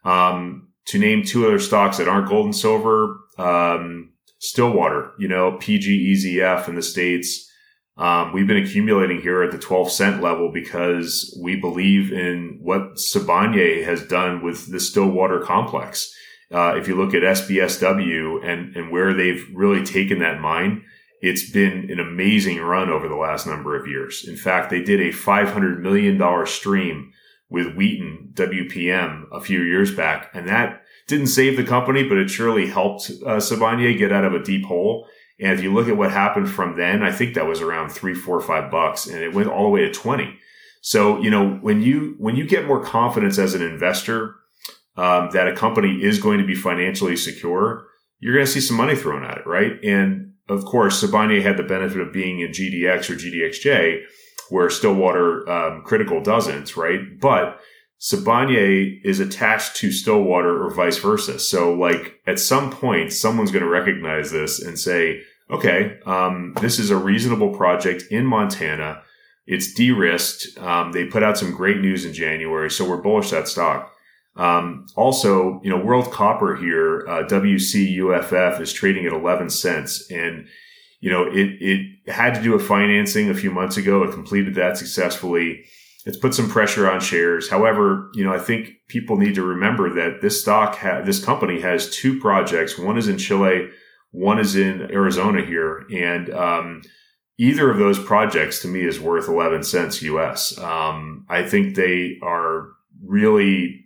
Um, 0.04 0.68
to 0.88 0.98
name 0.98 1.24
two 1.24 1.46
other 1.46 1.58
stocks 1.58 1.96
that 1.96 2.08
aren't 2.08 2.28
gold 2.28 2.44
and 2.44 2.56
silver, 2.56 3.18
um, 3.38 4.12
Stillwater, 4.38 5.12
you 5.18 5.28
know, 5.28 5.52
PGEZF 5.52 6.68
in 6.68 6.74
the 6.74 6.82
States. 6.82 7.50
Um, 7.96 8.32
we've 8.32 8.46
been 8.46 8.62
accumulating 8.62 9.22
here 9.22 9.42
at 9.42 9.52
the 9.52 9.58
12 9.58 9.90
cent 9.90 10.22
level 10.22 10.50
because 10.52 11.36
we 11.42 11.56
believe 11.56 12.12
in 12.12 12.58
what 12.62 12.96
Sibanye 12.96 13.84
has 13.84 14.06
done 14.06 14.44
with 14.44 14.70
the 14.70 14.80
Stillwater 14.80 15.40
complex. 15.40 16.14
Uh, 16.52 16.74
if 16.76 16.86
you 16.86 16.94
look 16.94 17.14
at 17.14 17.22
SBSW 17.22 18.44
and, 18.44 18.76
and 18.76 18.90
where 18.90 19.14
they've 19.14 19.44
really 19.54 19.84
taken 19.84 20.18
that 20.18 20.40
mine, 20.40 20.84
it's 21.22 21.50
been 21.50 21.90
an 21.90 21.98
amazing 21.98 22.60
run 22.60 22.90
over 22.90 23.08
the 23.08 23.16
last 23.16 23.46
number 23.46 23.74
of 23.74 23.88
years. 23.88 24.26
In 24.28 24.36
fact, 24.36 24.70
they 24.70 24.82
did 24.82 25.00
a 25.00 25.12
$500 25.12 25.80
million 25.80 26.46
stream 26.46 27.12
with 27.48 27.74
Wheaton 27.74 28.32
WPM 28.34 29.24
a 29.32 29.40
few 29.40 29.62
years 29.62 29.94
back, 29.94 30.30
and 30.34 30.46
that 30.48 30.82
didn't 31.08 31.28
save 31.28 31.56
the 31.56 31.64
company, 31.64 32.06
but 32.06 32.18
it 32.18 32.28
surely 32.28 32.66
helped 32.66 33.10
uh, 33.24 33.36
Sibanye 33.36 33.96
get 33.96 34.12
out 34.12 34.24
of 34.24 34.34
a 34.34 34.42
deep 34.42 34.66
hole. 34.66 35.08
And 35.38 35.52
if 35.52 35.62
you 35.62 35.72
look 35.72 35.88
at 35.88 35.96
what 35.96 36.10
happened 36.10 36.50
from 36.50 36.76
then, 36.76 37.02
I 37.02 37.12
think 37.12 37.34
that 37.34 37.46
was 37.46 37.60
around 37.60 37.90
three, 37.90 38.14
four, 38.14 38.40
five 38.40 38.70
bucks, 38.70 39.06
and 39.06 39.18
it 39.18 39.34
went 39.34 39.48
all 39.48 39.64
the 39.64 39.68
way 39.70 39.82
to 39.82 39.92
twenty. 39.92 40.38
So 40.80 41.20
you 41.20 41.30
know 41.30 41.50
when 41.62 41.82
you 41.82 42.14
when 42.18 42.36
you 42.36 42.46
get 42.46 42.66
more 42.66 42.82
confidence 42.82 43.38
as 43.38 43.54
an 43.54 43.62
investor 43.62 44.36
um, 44.96 45.30
that 45.32 45.48
a 45.48 45.54
company 45.54 46.02
is 46.02 46.18
going 46.18 46.38
to 46.38 46.46
be 46.46 46.54
financially 46.54 47.16
secure, 47.16 47.86
you're 48.20 48.34
going 48.34 48.46
to 48.46 48.50
see 48.50 48.60
some 48.60 48.76
money 48.76 48.96
thrown 48.96 49.24
at 49.24 49.38
it, 49.38 49.46
right? 49.46 49.72
And 49.84 50.32
of 50.48 50.64
course, 50.64 51.02
Sibanye 51.02 51.42
had 51.42 51.56
the 51.56 51.62
benefit 51.62 52.00
of 52.00 52.12
being 52.12 52.40
in 52.40 52.50
GDX 52.50 53.10
or 53.10 53.14
GDXJ, 53.14 54.02
where 54.48 54.70
Stillwater 54.70 55.48
um, 55.50 55.82
Critical 55.82 56.22
doesn't, 56.22 56.76
right? 56.76 57.00
But 57.20 57.60
Sibanye 58.00 59.00
is 59.04 59.20
attached 59.20 59.76
to 59.76 59.90
Stillwater 59.90 60.62
or 60.62 60.70
vice 60.70 60.98
versa. 60.98 61.38
So 61.38 61.72
like 61.72 62.20
at 62.26 62.38
some 62.38 62.70
point, 62.70 63.12
someone's 63.12 63.50
going 63.50 63.64
to 63.64 63.70
recognize 63.70 64.30
this 64.30 64.60
and 64.60 64.78
say, 64.78 65.22
okay, 65.50 65.98
um, 66.04 66.54
this 66.60 66.78
is 66.78 66.90
a 66.90 66.96
reasonable 66.96 67.56
project 67.56 68.04
in 68.10 68.26
Montana. 68.26 69.02
It's 69.46 69.72
de-risked. 69.72 70.58
Um, 70.58 70.92
they 70.92 71.06
put 71.06 71.22
out 71.22 71.38
some 71.38 71.52
great 71.52 71.78
news 71.78 72.04
in 72.04 72.12
January. 72.12 72.70
So 72.70 72.88
we're 72.88 73.00
bullish 73.00 73.30
that 73.30 73.48
stock. 73.48 73.92
Um, 74.36 74.86
also, 74.96 75.60
you 75.64 75.70
know, 75.70 75.82
World 75.82 76.12
Copper 76.12 76.56
here, 76.56 77.06
uh, 77.08 77.22
WCUFF 77.22 78.60
is 78.60 78.72
trading 78.72 79.06
at 79.06 79.12
11 79.12 79.48
cents 79.48 80.10
and 80.10 80.46
you 81.00 81.10
know, 81.10 81.24
it, 81.26 81.56
it 81.60 82.10
had 82.10 82.34
to 82.34 82.42
do 82.42 82.54
a 82.54 82.58
financing 82.58 83.28
a 83.28 83.34
few 83.34 83.50
months 83.50 83.76
ago. 83.76 84.02
It 84.02 84.12
completed 84.12 84.54
that 84.54 84.76
successfully. 84.76 85.64
It's 86.06 86.16
put 86.16 86.34
some 86.34 86.48
pressure 86.48 86.88
on 86.88 87.00
shares. 87.00 87.50
However, 87.50 88.10
you 88.14 88.24
know, 88.24 88.32
I 88.32 88.38
think 88.38 88.70
people 88.86 89.16
need 89.16 89.34
to 89.34 89.42
remember 89.42 89.92
that 89.94 90.22
this 90.22 90.40
stock, 90.40 90.76
ha- 90.76 91.02
this 91.02 91.22
company 91.22 91.60
has 91.60 91.90
two 91.90 92.20
projects. 92.20 92.78
One 92.78 92.96
is 92.96 93.08
in 93.08 93.18
Chile, 93.18 93.68
one 94.12 94.38
is 94.38 94.54
in 94.54 94.82
Arizona 94.92 95.44
here, 95.44 95.84
and 95.92 96.30
um, 96.30 96.82
either 97.38 97.68
of 97.70 97.78
those 97.78 97.98
projects 97.98 98.62
to 98.62 98.68
me 98.68 98.82
is 98.82 99.00
worth 99.00 99.28
11 99.28 99.64
cents 99.64 100.00
US. 100.02 100.56
Um, 100.58 101.26
I 101.28 101.42
think 101.42 101.74
they 101.74 102.18
are 102.22 102.68
really 103.04 103.84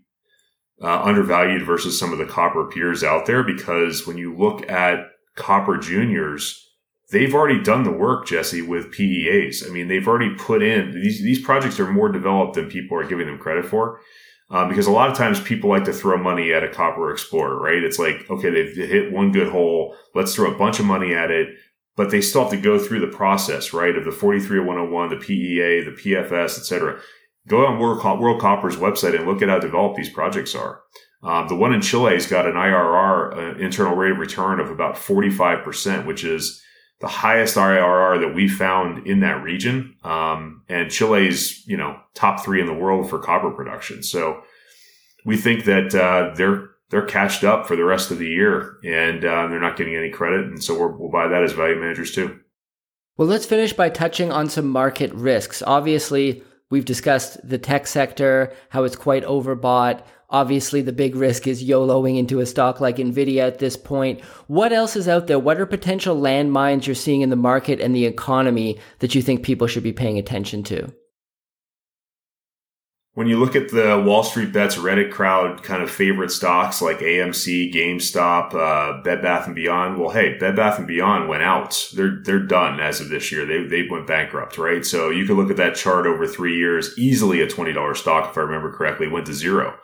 uh, 0.83 1.03
undervalued 1.03 1.63
versus 1.63 1.99
some 1.99 2.13
of 2.13 2.19
the 2.19 2.27
copper 2.27 2.67
peers 2.67 3.03
out 3.03 3.25
there 3.25 3.43
because 3.43 4.07
when 4.07 4.19
you 4.19 4.37
look 4.37 4.69
at 4.71 5.07
copper 5.37 5.79
juniors, 5.79 6.70
they've 7.11 7.35
already 7.35 7.63
done 7.63 7.85
the 7.85 7.91
work, 7.91 8.27
Jesse, 8.27 8.63
with 8.63 8.93
PEAs. 8.93 9.67
I 9.67 9.71
mean, 9.71 9.89
they've 9.89 10.07
already 10.07 10.35
put 10.35 10.63
in 10.63 10.93
these, 10.93 11.23
these 11.23 11.41
projects 11.41 11.79
are 11.81 11.91
more 11.91 12.11
developed 12.11 12.55
than 12.55 12.71
people 12.71 12.97
are 12.99 13.07
giving 13.07 13.27
them 13.27 13.39
credit 13.39 13.67
for. 13.67 14.01
Um, 14.51 14.69
because 14.69 14.89
a 14.89 14.93
lot 14.93 15.09
of 15.09 15.17
times 15.17 15.41
people 15.41 15.71
like 15.71 15.85
to 15.85 15.93
throw 15.93 16.19
money 16.19 16.53
at 16.53 16.65
a 16.65 16.69
copper 16.69 17.13
explorer, 17.13 17.61
right? 17.61 17.85
It's 17.85 18.01
like, 18.01 18.29
okay, 18.29 18.51
they've 18.51 18.75
hit 18.75 19.13
one 19.13 19.31
good 19.31 19.49
hole. 19.49 19.95
Let's 20.13 20.35
throw 20.35 20.53
a 20.53 20.59
bunch 20.59 20.81
of 20.81 20.87
money 20.87 21.15
at 21.15 21.31
it, 21.31 21.51
but 21.95 22.11
they 22.11 22.21
still 22.21 22.43
have 22.43 22.51
to 22.51 22.57
go 22.57 22.77
through 22.77 22.99
the 22.99 23.17
process, 23.17 23.73
right? 23.73 23.97
Of 23.97 24.05
the 24.05 24.11
43101, 24.11 25.11
the 25.11 25.17
PEA, 25.17 25.85
the 25.85 25.93
PFS, 25.93 26.59
et 26.59 26.65
cetera. 26.65 27.01
Go 27.47 27.65
on 27.65 27.79
World, 27.79 28.03
World 28.21 28.41
Copper's 28.41 28.77
website 28.77 29.15
and 29.17 29.25
look 29.27 29.41
at 29.41 29.49
how 29.49 29.61
developed 29.61 29.97
these 29.97 30.11
projects 30.11 30.57
are. 30.57 30.81
Um, 31.23 31.47
the 31.47 31.55
one 31.55 31.73
in 31.73 31.81
Chile 31.81 32.15
has 32.15 32.27
got 32.27 32.47
an 32.47 32.55
IRR, 32.55 33.37
uh, 33.37 33.59
internal 33.59 33.95
rate 33.95 34.13
of 34.13 34.19
return 34.19 34.59
of 34.59 34.71
about 34.71 34.97
45%, 34.97 36.07
which 36.07 36.25
is 36.25 36.61
the 37.01 37.09
highest 37.09 37.57
IRR 37.57 38.21
that 38.21 38.35
we 38.35 38.47
found 38.47 39.07
in 39.07 39.21
that 39.21 39.43
region. 39.43 39.97
Um, 40.05 40.63
and 40.69 40.91
Chile's, 40.91 41.67
you 41.67 41.77
know, 41.77 41.99
top 42.15 42.45
three 42.45 42.61
in 42.61 42.67
the 42.67 42.75
world 42.75 43.09
for 43.09 43.19
copper 43.19 43.51
production. 43.51 44.03
So 44.03 44.43
we 45.25 45.37
think 45.37 45.65
that 45.65 45.95
uh, 45.95 46.35
they're 46.35 46.69
they're 46.91 47.07
cashed 47.07 47.45
up 47.45 47.67
for 47.67 47.77
the 47.77 47.85
rest 47.85 48.11
of 48.11 48.19
the 48.19 48.27
year, 48.27 48.77
and 48.85 49.25
uh, 49.25 49.47
they're 49.47 49.61
not 49.61 49.77
getting 49.77 49.95
any 49.95 50.11
credit, 50.11 50.47
and 50.47 50.63
so 50.63 50.75
we 50.75 50.99
will 50.99 51.11
buy 51.11 51.29
that 51.29 51.45
as 51.45 51.53
value 51.53 51.77
managers 51.81 52.13
too. 52.13 52.41
Well, 53.17 53.29
let's 53.29 53.47
finish 53.47 53.73
by 53.73 53.91
touching 53.91 54.33
on 54.33 54.49
some 54.49 54.67
market 54.67 55.13
risks. 55.15 55.63
Obviously, 55.65 56.43
we've 56.69 56.85
discussed 56.85 57.39
the 57.49 57.59
tech 57.59 57.87
sector, 57.87 58.53
how 58.71 58.83
it's 58.85 58.97
quite 58.97 59.25
overbought. 59.25 60.03
Obviously, 60.31 60.81
the 60.81 60.93
big 60.93 61.17
risk 61.17 61.49
is 61.49 61.65
YOLOing 61.65 62.17
into 62.17 62.39
a 62.39 62.47
stock 62.47 62.81
like 62.81 62.97
Nvidia 62.97 63.43
at 63.43 63.59
this 63.59 63.77
point. 63.77 64.21
What 64.47 64.73
else 64.73 64.95
is 64.95 65.09
out 65.09 65.27
there? 65.27 65.41
What 65.41 65.61
are 65.61 65.67
potential 65.67 66.17
landmines 66.17 66.87
you're 66.87 66.95
seeing 66.95 67.23
in 67.23 67.31
the 67.31 67.37
market 67.37 67.81
and 67.81 67.95
the 67.95 68.07
economy 68.07 68.79
that 69.01 69.15
you 69.15 69.23
think 69.23 69.43
people 69.43 69.67
should 69.67 69.83
be 69.83 69.93
paying 69.93 70.19
attention 70.19 70.63
to? 70.65 70.93
When 73.15 73.27
you 73.27 73.41
look 73.41 73.57
at 73.57 73.71
the 73.71 74.01
Wall 74.07 74.23
Street 74.23 74.53
Bets 74.53 74.77
Reddit 74.77 75.11
crowd 75.11 75.65
kind 75.65 75.83
of 75.83 75.91
favorite 75.91 76.31
stocks 76.31 76.81
like 76.81 77.01
AMC, 77.01 77.75
GameStop, 77.75 78.55
uh, 78.55 79.03
Bed 79.03 79.21
Bath 79.21 79.47
and 79.47 79.55
Beyond, 79.57 79.99
well, 79.99 80.11
hey, 80.11 80.39
Bed 80.39 80.55
Bath 80.55 80.79
and 80.79 80.87
Beyond 80.87 81.29
went 81.29 81.43
out. 81.43 81.89
They're 81.93 82.23
they're 82.23 82.39
done 82.39 82.79
as 82.79 83.01
of 83.01 83.09
this 83.09 83.33
year. 83.33 83.45
They 83.45 83.65
they 83.65 83.89
went 83.91 84.07
bankrupt, 84.07 84.59
right? 84.59 84.87
So 84.87 85.11
you 85.11 85.27
could 85.27 85.37
look 85.37 85.51
at 85.51 85.57
that 85.57 85.75
chart 85.75 86.07
over 86.07 86.25
three 86.25 86.57
years, 86.57 86.97
easily 86.97 87.41
a 87.41 87.49
twenty 87.49 87.73
dollar 87.73 87.97
stock 87.97 88.31
if 88.31 88.39
I 88.39 88.43
remember 88.43 88.73
correctly, 88.73 89.09
went 89.09 89.27
to 89.27 89.35
zero. 89.35 89.77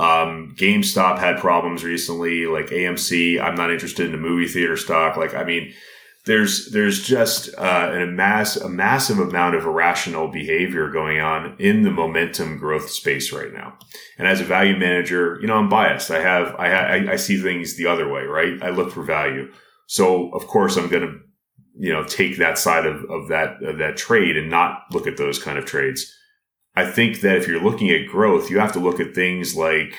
Um, 0.00 0.54
GameStop 0.56 1.18
had 1.18 1.40
problems 1.40 1.84
recently, 1.84 2.46
like 2.46 2.68
AMC. 2.68 3.38
I'm 3.38 3.54
not 3.54 3.70
interested 3.70 4.06
in 4.06 4.12
the 4.12 4.18
movie 4.18 4.48
theater 4.48 4.78
stock. 4.78 5.18
Like, 5.18 5.34
I 5.34 5.44
mean, 5.44 5.74
there's 6.24 6.70
there's 6.70 7.06
just 7.06 7.50
uh, 7.58 7.90
a 7.92 8.06
mass 8.06 8.56
a 8.56 8.70
massive 8.70 9.18
amount 9.18 9.56
of 9.56 9.66
irrational 9.66 10.28
behavior 10.28 10.90
going 10.90 11.20
on 11.20 11.54
in 11.58 11.82
the 11.82 11.90
momentum 11.90 12.56
growth 12.56 12.88
space 12.88 13.30
right 13.30 13.52
now. 13.52 13.76
And 14.16 14.26
as 14.26 14.40
a 14.40 14.44
value 14.44 14.78
manager, 14.78 15.38
you 15.42 15.46
know, 15.46 15.56
I'm 15.56 15.68
biased. 15.68 16.10
I 16.10 16.20
have 16.20 16.54
I 16.58 16.70
I, 16.70 17.12
I 17.12 17.16
see 17.16 17.38
things 17.38 17.76
the 17.76 17.86
other 17.86 18.10
way, 18.10 18.22
right? 18.22 18.62
I 18.62 18.70
look 18.70 18.92
for 18.92 19.02
value. 19.02 19.52
So 19.86 20.30
of 20.30 20.46
course 20.46 20.78
I'm 20.78 20.88
going 20.88 21.02
to 21.02 21.18
you 21.78 21.92
know 21.92 22.04
take 22.04 22.38
that 22.38 22.56
side 22.56 22.86
of, 22.86 23.04
of 23.10 23.28
that 23.28 23.62
of 23.62 23.76
that 23.78 23.98
trade 23.98 24.38
and 24.38 24.48
not 24.48 24.82
look 24.92 25.06
at 25.06 25.18
those 25.18 25.38
kind 25.38 25.58
of 25.58 25.66
trades. 25.66 26.14
I 26.74 26.90
think 26.90 27.20
that 27.20 27.36
if 27.36 27.48
you're 27.48 27.62
looking 27.62 27.90
at 27.90 28.08
growth, 28.08 28.50
you 28.50 28.58
have 28.60 28.72
to 28.72 28.80
look 28.80 29.00
at 29.00 29.14
things 29.14 29.56
like 29.56 29.94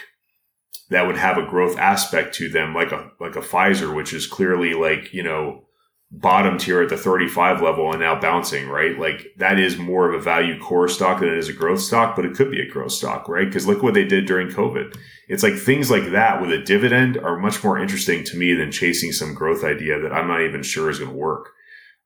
that 0.90 1.08
would 1.08 1.18
have 1.18 1.38
a 1.38 1.46
growth 1.46 1.78
aspect 1.78 2.36
to 2.36 2.50
them, 2.50 2.74
like 2.74 2.92
a 2.92 3.12
like 3.20 3.36
a 3.36 3.42
Pfizer, 3.42 3.96
which 3.96 4.14
is 4.14 4.28
clearly 4.28 4.74
like 4.74 5.14
you 5.14 5.24
know 5.24 5.66
bottomed 6.14 6.62
here 6.62 6.82
at 6.82 6.90
the 6.90 6.98
35 6.98 7.62
level 7.62 7.90
and 7.90 8.02
now 8.02 8.20
bouncing, 8.20 8.68
right? 8.68 9.00
Like 9.00 9.28
that 9.38 9.58
is 9.58 9.78
more 9.78 10.10
of 10.10 10.14
a 10.14 10.22
value 10.22 10.60
core 10.60 10.90
stock 10.90 11.22
than 11.22 11.30
it 11.30 11.38
is 11.38 11.48
a 11.48 11.54
growth 11.54 11.80
stock, 11.80 12.18
but 12.18 12.26
it 12.26 12.34
could 12.34 12.52
be 12.52 12.62
a 12.62 12.70
growth 12.70 12.92
stock, 12.92 13.30
right? 13.30 13.48
Because 13.48 13.66
look 13.66 13.82
what 13.82 13.94
they 13.94 14.04
did 14.04 14.26
during 14.26 14.50
COVID. 14.50 14.98
It's 15.30 15.44
like 15.44 15.56
things 15.56 15.90
like 15.90 16.12
that 16.12 16.42
with 16.42 16.52
a 16.52 16.62
dividend 16.62 17.18
are 17.18 17.40
much 17.40 17.64
more 17.64 17.80
interesting 17.80 18.26
to 18.26 18.38
me 18.38 18.54
than 18.54 18.74
chasing 18.74 19.14
some 19.14 19.34
growth 19.34 19.64
idea 19.64 20.02
that 20.02 20.12
I'm 20.12 20.28
not 20.28 20.42
even 20.42 20.64
sure 20.64 20.90
is 20.90 21.00
going 21.00 21.12
to 21.12 21.18
work. 21.18 21.52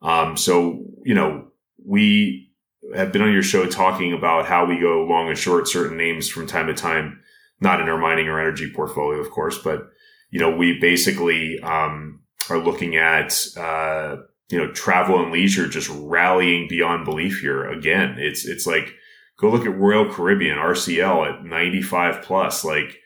Um, 0.04 0.38
so 0.38 0.84
you 1.04 1.16
know 1.16 1.48
we 1.84 2.45
have 2.94 3.12
been 3.12 3.22
on 3.22 3.32
your 3.32 3.44
show 3.44 3.66
talking 3.66 4.14
about 4.14 4.46
how 4.46 4.66
we 4.66 4.80
go 4.80 5.06
long 5.06 5.30
and 5.30 5.38
short 5.38 5.68
certain 5.68 5.98
names 5.98 6.30
from 6.30 6.46
time 6.46 6.68
to 6.68 6.74
time, 6.74 7.22
not 7.60 7.82
in 7.82 7.90
our 7.90 7.98
mining 7.98 8.28
or 8.28 8.40
energy 8.40 8.72
portfolio, 8.74 9.20
of 9.20 9.32
course, 9.32 9.58
but 9.58 9.90
you 10.30 10.40
know, 10.40 10.56
we 10.56 10.80
basically, 10.80 11.60
um, 11.62 12.22
are 12.50 12.60
looking 12.60 12.96
at, 12.96 13.48
uh, 13.58 14.18
you 14.50 14.58
know, 14.58 14.72
travel 14.72 15.22
and 15.22 15.32
leisure 15.32 15.68
just 15.68 15.90
rallying 15.90 16.68
beyond 16.68 17.06
belief 17.06 17.40
here. 17.40 17.66
Again, 17.66 18.16
it's, 18.20 18.46
it's 18.46 18.68
like, 18.68 18.94
go 19.38 19.50
look 19.50 19.66
at 19.66 19.78
Royal 19.78 20.12
Caribbean, 20.12 20.58
RCL 20.58 21.40
at 21.40 21.46
95 21.46 22.22
plus. 22.22 22.64
Like, 22.64 23.00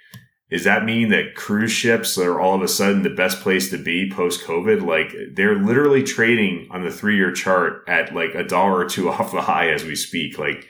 does 0.49 0.63
that 0.63 0.83
mean 0.83 1.09
that 1.09 1.35
cruise 1.35 1.71
ships 1.71 2.17
are 2.17 2.39
all 2.39 2.55
of 2.55 2.61
a 2.63 2.67
sudden 2.67 3.03
the 3.03 3.09
best 3.09 3.41
place 3.41 3.69
to 3.69 3.77
be 3.77 4.09
post 4.09 4.43
COVID? 4.43 4.85
Like 4.85 5.13
they're 5.31 5.55
literally 5.55 6.03
trading 6.03 6.67
on 6.71 6.83
the 6.83 6.91
three 6.91 7.15
year 7.15 7.31
chart 7.31 7.83
at 7.87 8.15
like 8.15 8.33
a 8.33 8.43
dollar 8.43 8.79
or 8.79 8.85
two 8.85 9.09
off 9.11 9.31
the 9.31 9.41
high 9.41 9.69
as 9.69 9.83
we 9.83 9.95
speak. 9.95 10.39
Like, 10.39 10.67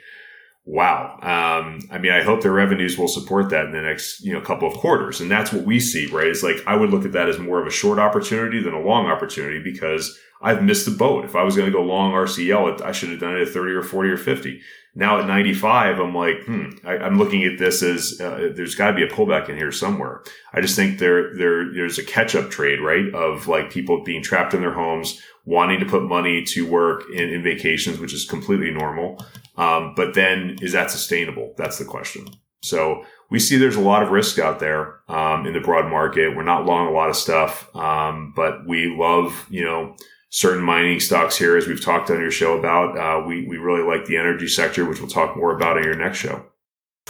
wow. 0.70 1.18
Um, 1.20 1.80
I 1.90 1.98
mean, 1.98 2.12
I 2.12 2.22
hope 2.22 2.42
their 2.42 2.52
revenues 2.52 2.96
will 2.96 3.08
support 3.08 3.50
that 3.50 3.66
in 3.66 3.72
the 3.72 3.82
next, 3.82 4.20
you 4.20 4.32
know, 4.32 4.40
couple 4.40 4.68
of 4.68 4.78
quarters. 4.78 5.20
And 5.20 5.28
that's 5.28 5.52
what 5.52 5.64
we 5.64 5.80
see, 5.80 6.06
right? 6.06 6.28
It's 6.28 6.44
like, 6.44 6.58
I 6.64 6.76
would 6.76 6.90
look 6.90 7.04
at 7.04 7.10
that 7.12 7.28
as 7.28 7.40
more 7.40 7.60
of 7.60 7.66
a 7.66 7.72
short 7.72 7.98
opportunity 7.98 8.62
than 8.62 8.72
a 8.72 8.80
long 8.80 9.06
opportunity 9.06 9.60
because 9.60 10.16
I've 10.40 10.62
missed 10.62 10.84
the 10.84 10.92
boat. 10.92 11.24
If 11.24 11.34
I 11.34 11.42
was 11.42 11.56
going 11.56 11.66
to 11.66 11.76
go 11.76 11.82
long 11.82 12.12
RCL, 12.12 12.82
I 12.82 12.92
should 12.92 13.10
have 13.10 13.18
done 13.18 13.36
it 13.36 13.48
at 13.48 13.52
30 13.52 13.72
or 13.72 13.82
40 13.82 14.10
or 14.10 14.16
50. 14.16 14.60
Now 14.94 15.18
at 15.18 15.26
95, 15.26 15.98
I'm 15.98 16.14
like, 16.14 16.44
hmm, 16.46 16.70
I, 16.84 17.04
am 17.04 17.18
looking 17.18 17.44
at 17.44 17.58
this 17.58 17.82
as 17.82 18.20
uh, 18.20 18.50
there's 18.54 18.76
got 18.76 18.90
to 18.90 18.96
be 18.96 19.02
a 19.02 19.08
pullback 19.08 19.48
in 19.48 19.56
here 19.56 19.72
somewhere. 19.72 20.22
I 20.52 20.60
just 20.60 20.76
think 20.76 21.00
there, 21.00 21.36
there, 21.36 21.72
there's 21.72 21.98
a 21.98 22.04
catch 22.04 22.36
up 22.36 22.50
trade, 22.50 22.80
right? 22.80 23.12
Of 23.12 23.48
like 23.48 23.70
people 23.70 24.04
being 24.04 24.22
trapped 24.22 24.54
in 24.54 24.60
their 24.60 24.72
homes, 24.72 25.20
wanting 25.50 25.80
to 25.80 25.86
put 25.86 26.04
money 26.04 26.44
to 26.44 26.64
work 26.64 27.02
in, 27.12 27.28
in 27.28 27.42
vacations, 27.42 27.98
which 27.98 28.14
is 28.14 28.24
completely 28.24 28.70
normal. 28.70 29.18
Um, 29.56 29.94
but 29.96 30.14
then 30.14 30.56
is 30.62 30.72
that 30.72 30.92
sustainable? 30.92 31.54
That's 31.58 31.76
the 31.76 31.84
question. 31.84 32.28
So 32.62 33.04
we 33.30 33.40
see 33.40 33.56
there's 33.56 33.74
a 33.74 33.80
lot 33.80 34.04
of 34.04 34.10
risk 34.10 34.38
out 34.38 34.60
there 34.60 35.00
um, 35.08 35.46
in 35.46 35.52
the 35.52 35.60
broad 35.60 35.90
market. 35.90 36.36
We're 36.36 36.44
not 36.44 36.66
long 36.66 36.86
a 36.86 36.92
lot 36.92 37.10
of 37.10 37.16
stuff, 37.16 37.74
um, 37.74 38.32
but 38.36 38.64
we 38.64 38.94
love, 38.96 39.46
you 39.50 39.64
know, 39.64 39.96
certain 40.30 40.62
mining 40.62 41.00
stocks 41.00 41.36
here, 41.36 41.56
as 41.56 41.66
we've 41.66 41.84
talked 41.84 42.10
on 42.10 42.20
your 42.20 42.30
show 42.30 42.56
about. 42.56 42.96
Uh, 42.96 43.26
we, 43.26 43.44
we 43.48 43.56
really 43.56 43.82
like 43.82 44.06
the 44.06 44.18
energy 44.18 44.46
sector, 44.46 44.84
which 44.84 45.00
we'll 45.00 45.10
talk 45.10 45.36
more 45.36 45.56
about 45.56 45.78
in 45.78 45.84
your 45.84 45.96
next 45.96 46.18
show. 46.18 46.46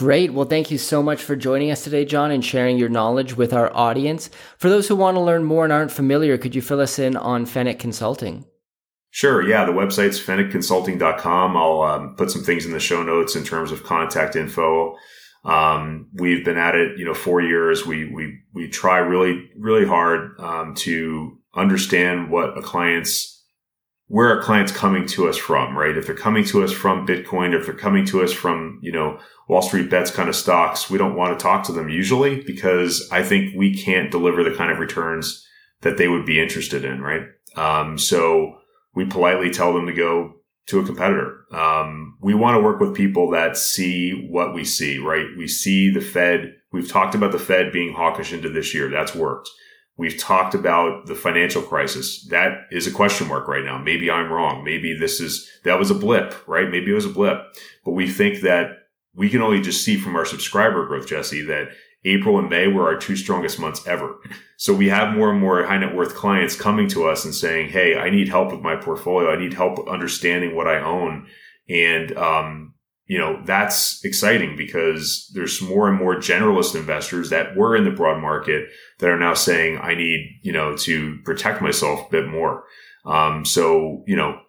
Great. 0.01 0.33
Well, 0.33 0.47
thank 0.47 0.71
you 0.71 0.79
so 0.79 1.03
much 1.03 1.21
for 1.21 1.35
joining 1.35 1.69
us 1.69 1.83
today, 1.83 2.05
John, 2.05 2.31
and 2.31 2.43
sharing 2.43 2.79
your 2.79 2.89
knowledge 2.89 3.37
with 3.37 3.53
our 3.53 3.71
audience. 3.77 4.31
For 4.57 4.67
those 4.67 4.87
who 4.87 4.95
want 4.95 5.13
to 5.13 5.21
learn 5.21 5.43
more 5.43 5.63
and 5.63 5.71
aren't 5.71 5.91
familiar, 5.91 6.39
could 6.39 6.55
you 6.55 6.61
fill 6.63 6.79
us 6.79 6.97
in 6.97 7.15
on 7.15 7.45
Feneck 7.45 7.77
Consulting? 7.77 8.43
Sure. 9.11 9.47
Yeah. 9.47 9.63
The 9.63 9.73
website's 9.73 10.19
feneckconsulting.com. 10.19 11.55
I'll 11.55 11.81
um, 11.83 12.15
put 12.15 12.31
some 12.31 12.41
things 12.41 12.65
in 12.65 12.71
the 12.71 12.79
show 12.79 13.03
notes 13.03 13.35
in 13.35 13.43
terms 13.43 13.71
of 13.71 13.83
contact 13.83 14.35
info. 14.35 14.95
Um, 15.45 16.09
we've 16.15 16.43
been 16.43 16.57
at 16.57 16.73
it, 16.73 16.97
you 16.97 17.05
know, 17.05 17.13
four 17.13 17.39
years. 17.39 17.85
We, 17.85 18.11
we, 18.11 18.39
we 18.55 18.69
try 18.69 18.97
really, 18.97 19.51
really 19.55 19.85
hard, 19.85 20.31
um, 20.39 20.73
to 20.77 21.37
understand 21.53 22.31
what 22.31 22.57
a 22.57 22.63
client's 22.63 23.30
where 24.11 24.27
are 24.37 24.41
client's 24.41 24.73
coming 24.73 25.05
to 25.05 25.29
us 25.29 25.37
from, 25.37 25.73
right? 25.73 25.95
If 25.95 26.05
they're 26.05 26.13
coming 26.13 26.43
to 26.47 26.65
us 26.65 26.73
from 26.73 27.07
Bitcoin, 27.07 27.57
if 27.57 27.65
they're 27.65 27.73
coming 27.73 28.05
to 28.07 28.21
us 28.21 28.33
from, 28.33 28.77
you 28.81 28.91
know, 28.91 29.17
Wall 29.47 29.61
Street 29.61 29.89
bets 29.89 30.11
kind 30.11 30.27
of 30.27 30.35
stocks, 30.35 30.89
we 30.89 30.97
don't 30.97 31.15
want 31.15 31.39
to 31.39 31.41
talk 31.41 31.63
to 31.63 31.71
them 31.71 31.87
usually 31.87 32.41
because 32.41 33.07
I 33.09 33.23
think 33.23 33.55
we 33.55 33.73
can't 33.73 34.11
deliver 34.11 34.43
the 34.43 34.53
kind 34.53 34.69
of 34.69 34.79
returns 34.79 35.47
that 35.79 35.95
they 35.95 36.09
would 36.09 36.25
be 36.25 36.41
interested 36.41 36.83
in, 36.83 36.99
right? 36.99 37.21
Um, 37.55 37.97
so 37.97 38.57
we 38.93 39.05
politely 39.05 39.49
tell 39.49 39.73
them 39.73 39.85
to 39.85 39.93
go 39.93 40.33
to 40.67 40.79
a 40.81 40.85
competitor. 40.85 41.45
Um, 41.53 42.17
we 42.21 42.33
want 42.33 42.57
to 42.57 42.61
work 42.61 42.81
with 42.81 42.93
people 42.93 43.31
that 43.31 43.55
see 43.55 44.27
what 44.29 44.53
we 44.53 44.65
see, 44.65 44.97
right? 44.97 45.27
We 45.37 45.47
see 45.47 45.89
the 45.89 46.01
Fed. 46.01 46.55
We've 46.73 46.91
talked 46.91 47.15
about 47.15 47.31
the 47.31 47.39
Fed 47.39 47.71
being 47.71 47.93
hawkish 47.93 48.33
into 48.33 48.49
this 48.49 48.73
year. 48.73 48.89
That's 48.89 49.15
worked. 49.15 49.49
We've 49.97 50.17
talked 50.17 50.55
about 50.55 51.05
the 51.05 51.15
financial 51.15 51.61
crisis. 51.61 52.25
That 52.29 52.67
is 52.71 52.87
a 52.87 52.91
question 52.91 53.27
mark 53.27 53.47
right 53.47 53.63
now. 53.63 53.77
Maybe 53.77 54.09
I'm 54.09 54.31
wrong. 54.31 54.63
Maybe 54.63 54.97
this 54.97 55.19
is, 55.19 55.49
that 55.63 55.77
was 55.77 55.91
a 55.91 55.95
blip, 55.95 56.35
right? 56.47 56.69
Maybe 56.69 56.91
it 56.91 56.95
was 56.95 57.05
a 57.05 57.09
blip, 57.09 57.37
but 57.85 57.91
we 57.91 58.09
think 58.09 58.41
that 58.41 58.77
we 59.13 59.29
can 59.29 59.41
only 59.41 59.61
just 59.61 59.83
see 59.83 59.97
from 59.97 60.15
our 60.15 60.25
subscriber 60.25 60.87
growth, 60.87 61.07
Jesse, 61.07 61.43
that 61.45 61.69
April 62.03 62.39
and 62.39 62.49
May 62.49 62.67
were 62.67 62.87
our 62.87 62.97
two 62.97 63.15
strongest 63.15 63.59
months 63.59 63.85
ever. 63.85 64.15
So 64.57 64.73
we 64.73 64.89
have 64.89 65.15
more 65.15 65.29
and 65.29 65.39
more 65.39 65.63
high 65.63 65.77
net 65.77 65.95
worth 65.95 66.15
clients 66.15 66.55
coming 66.55 66.87
to 66.89 67.07
us 67.07 67.25
and 67.25 67.33
saying, 67.33 67.69
Hey, 67.69 67.95
I 67.95 68.09
need 68.09 68.29
help 68.29 68.51
with 68.51 68.61
my 68.61 68.75
portfolio. 68.75 69.29
I 69.31 69.37
need 69.39 69.53
help 69.53 69.87
understanding 69.87 70.55
what 70.55 70.67
I 70.67 70.81
own. 70.81 71.27
And, 71.69 72.17
um, 72.17 72.73
you 73.11 73.17
know, 73.17 73.41
that's 73.43 74.01
exciting 74.05 74.55
because 74.55 75.29
there's 75.33 75.61
more 75.61 75.89
and 75.89 75.97
more 75.97 76.15
generalist 76.15 76.75
investors 76.75 77.29
that 77.29 77.57
were 77.57 77.75
in 77.75 77.83
the 77.83 77.91
broad 77.91 78.21
market 78.21 78.69
that 78.99 79.09
are 79.09 79.19
now 79.19 79.33
saying, 79.33 79.77
I 79.79 79.95
need, 79.95 80.39
you 80.43 80.53
know, 80.53 80.77
to 80.77 81.19
protect 81.25 81.61
myself 81.61 82.07
a 82.07 82.09
bit 82.09 82.29
more. 82.29 82.63
Um, 83.05 83.43
so, 83.43 84.05
you 84.07 84.15
know, 84.15 84.39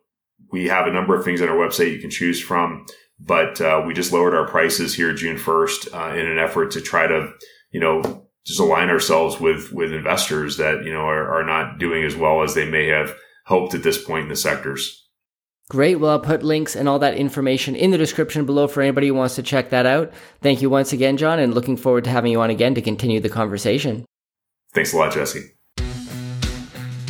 we 0.53 0.68
have 0.68 0.87
a 0.87 0.92
number 0.92 1.16
of 1.16 1.25
things 1.25 1.42
on 1.42 1.48
our 1.48 1.57
website 1.57 1.92
you 1.92 1.98
can 1.98 2.09
choose 2.09 2.40
from, 2.40 2.87
but, 3.18 3.61
uh, 3.61 3.83
we 3.85 3.94
just 3.94 4.12
lowered 4.12 4.33
our 4.33 4.46
prices 4.46 4.94
here 4.94 5.12
June 5.12 5.38
1st, 5.38 5.92
uh, 5.92 6.16
in 6.16 6.29
an 6.29 6.38
effort 6.38 6.70
to 6.70 6.81
try 6.81 7.09
to, 7.09 7.33
you 7.72 7.81
know, 7.81 8.29
just 8.46 8.61
align 8.61 8.90
ourselves 8.90 9.40
with, 9.40 9.72
with 9.72 9.92
investors 9.92 10.59
that, 10.59 10.85
you 10.85 10.92
know, 10.92 11.01
are, 11.01 11.29
are 11.40 11.44
not 11.44 11.81
doing 11.81 12.05
as 12.05 12.14
well 12.14 12.44
as 12.44 12.55
they 12.55 12.70
may 12.70 12.87
have 12.87 13.12
hoped 13.44 13.75
at 13.75 13.83
this 13.83 14.01
point 14.05 14.22
in 14.22 14.29
the 14.29 14.37
sectors. 14.37 15.02
Great. 15.70 15.96
Well, 15.96 16.11
I'll 16.11 16.20
put 16.20 16.42
links 16.42 16.77
and 16.77 16.88
all 16.88 16.98
that 16.98 17.14
information 17.14 17.75
in 17.75 17.90
the 17.90 17.98
description 17.98 18.44
below 18.44 18.68
for 18.68 18.83
anybody 18.83 19.09
who 19.09 19.14
wants 19.14 19.37
to 19.37 19.42
check 19.42 19.70
that 19.70 19.87
out. 19.87 20.12
Thank 20.42 20.61
you 20.61 20.68
once 20.68 20.92
again, 20.92 21.16
John, 21.16 21.38
and 21.38 21.55
looking 21.55 21.77
forward 21.77 22.05
to 22.05 22.11
having 22.11 22.31
you 22.33 22.40
on 22.40 22.51
again 22.51 22.75
to 22.75 22.83
continue 22.83 23.20
the 23.20 23.31
conversation. 23.31 24.05
Thanks 24.75 24.92
a 24.92 24.96
lot, 24.96 25.12
Jesse. 25.12 25.53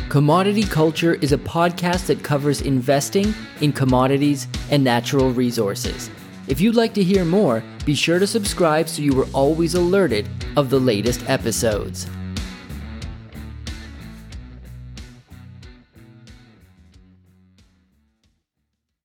Commodity 0.08 0.64
Culture 0.64 1.14
is 1.14 1.32
a 1.32 1.38
podcast 1.38 2.06
that 2.06 2.22
covers 2.22 2.60
investing 2.60 3.34
in 3.62 3.72
commodities 3.72 4.46
and 4.70 4.84
natural 4.84 5.30
resources. 5.32 6.10
If 6.48 6.60
you'd 6.60 6.74
like 6.74 6.92
to 6.94 7.02
hear 7.02 7.24
more, 7.24 7.64
be 7.86 7.94
sure 7.94 8.18
to 8.18 8.26
subscribe 8.26 8.88
so 8.88 9.00
you 9.00 9.18
are 9.20 9.28
always 9.32 9.74
alerted 9.74 10.28
of 10.56 10.68
the 10.70 10.78
latest 10.78 11.28
episodes. 11.30 12.06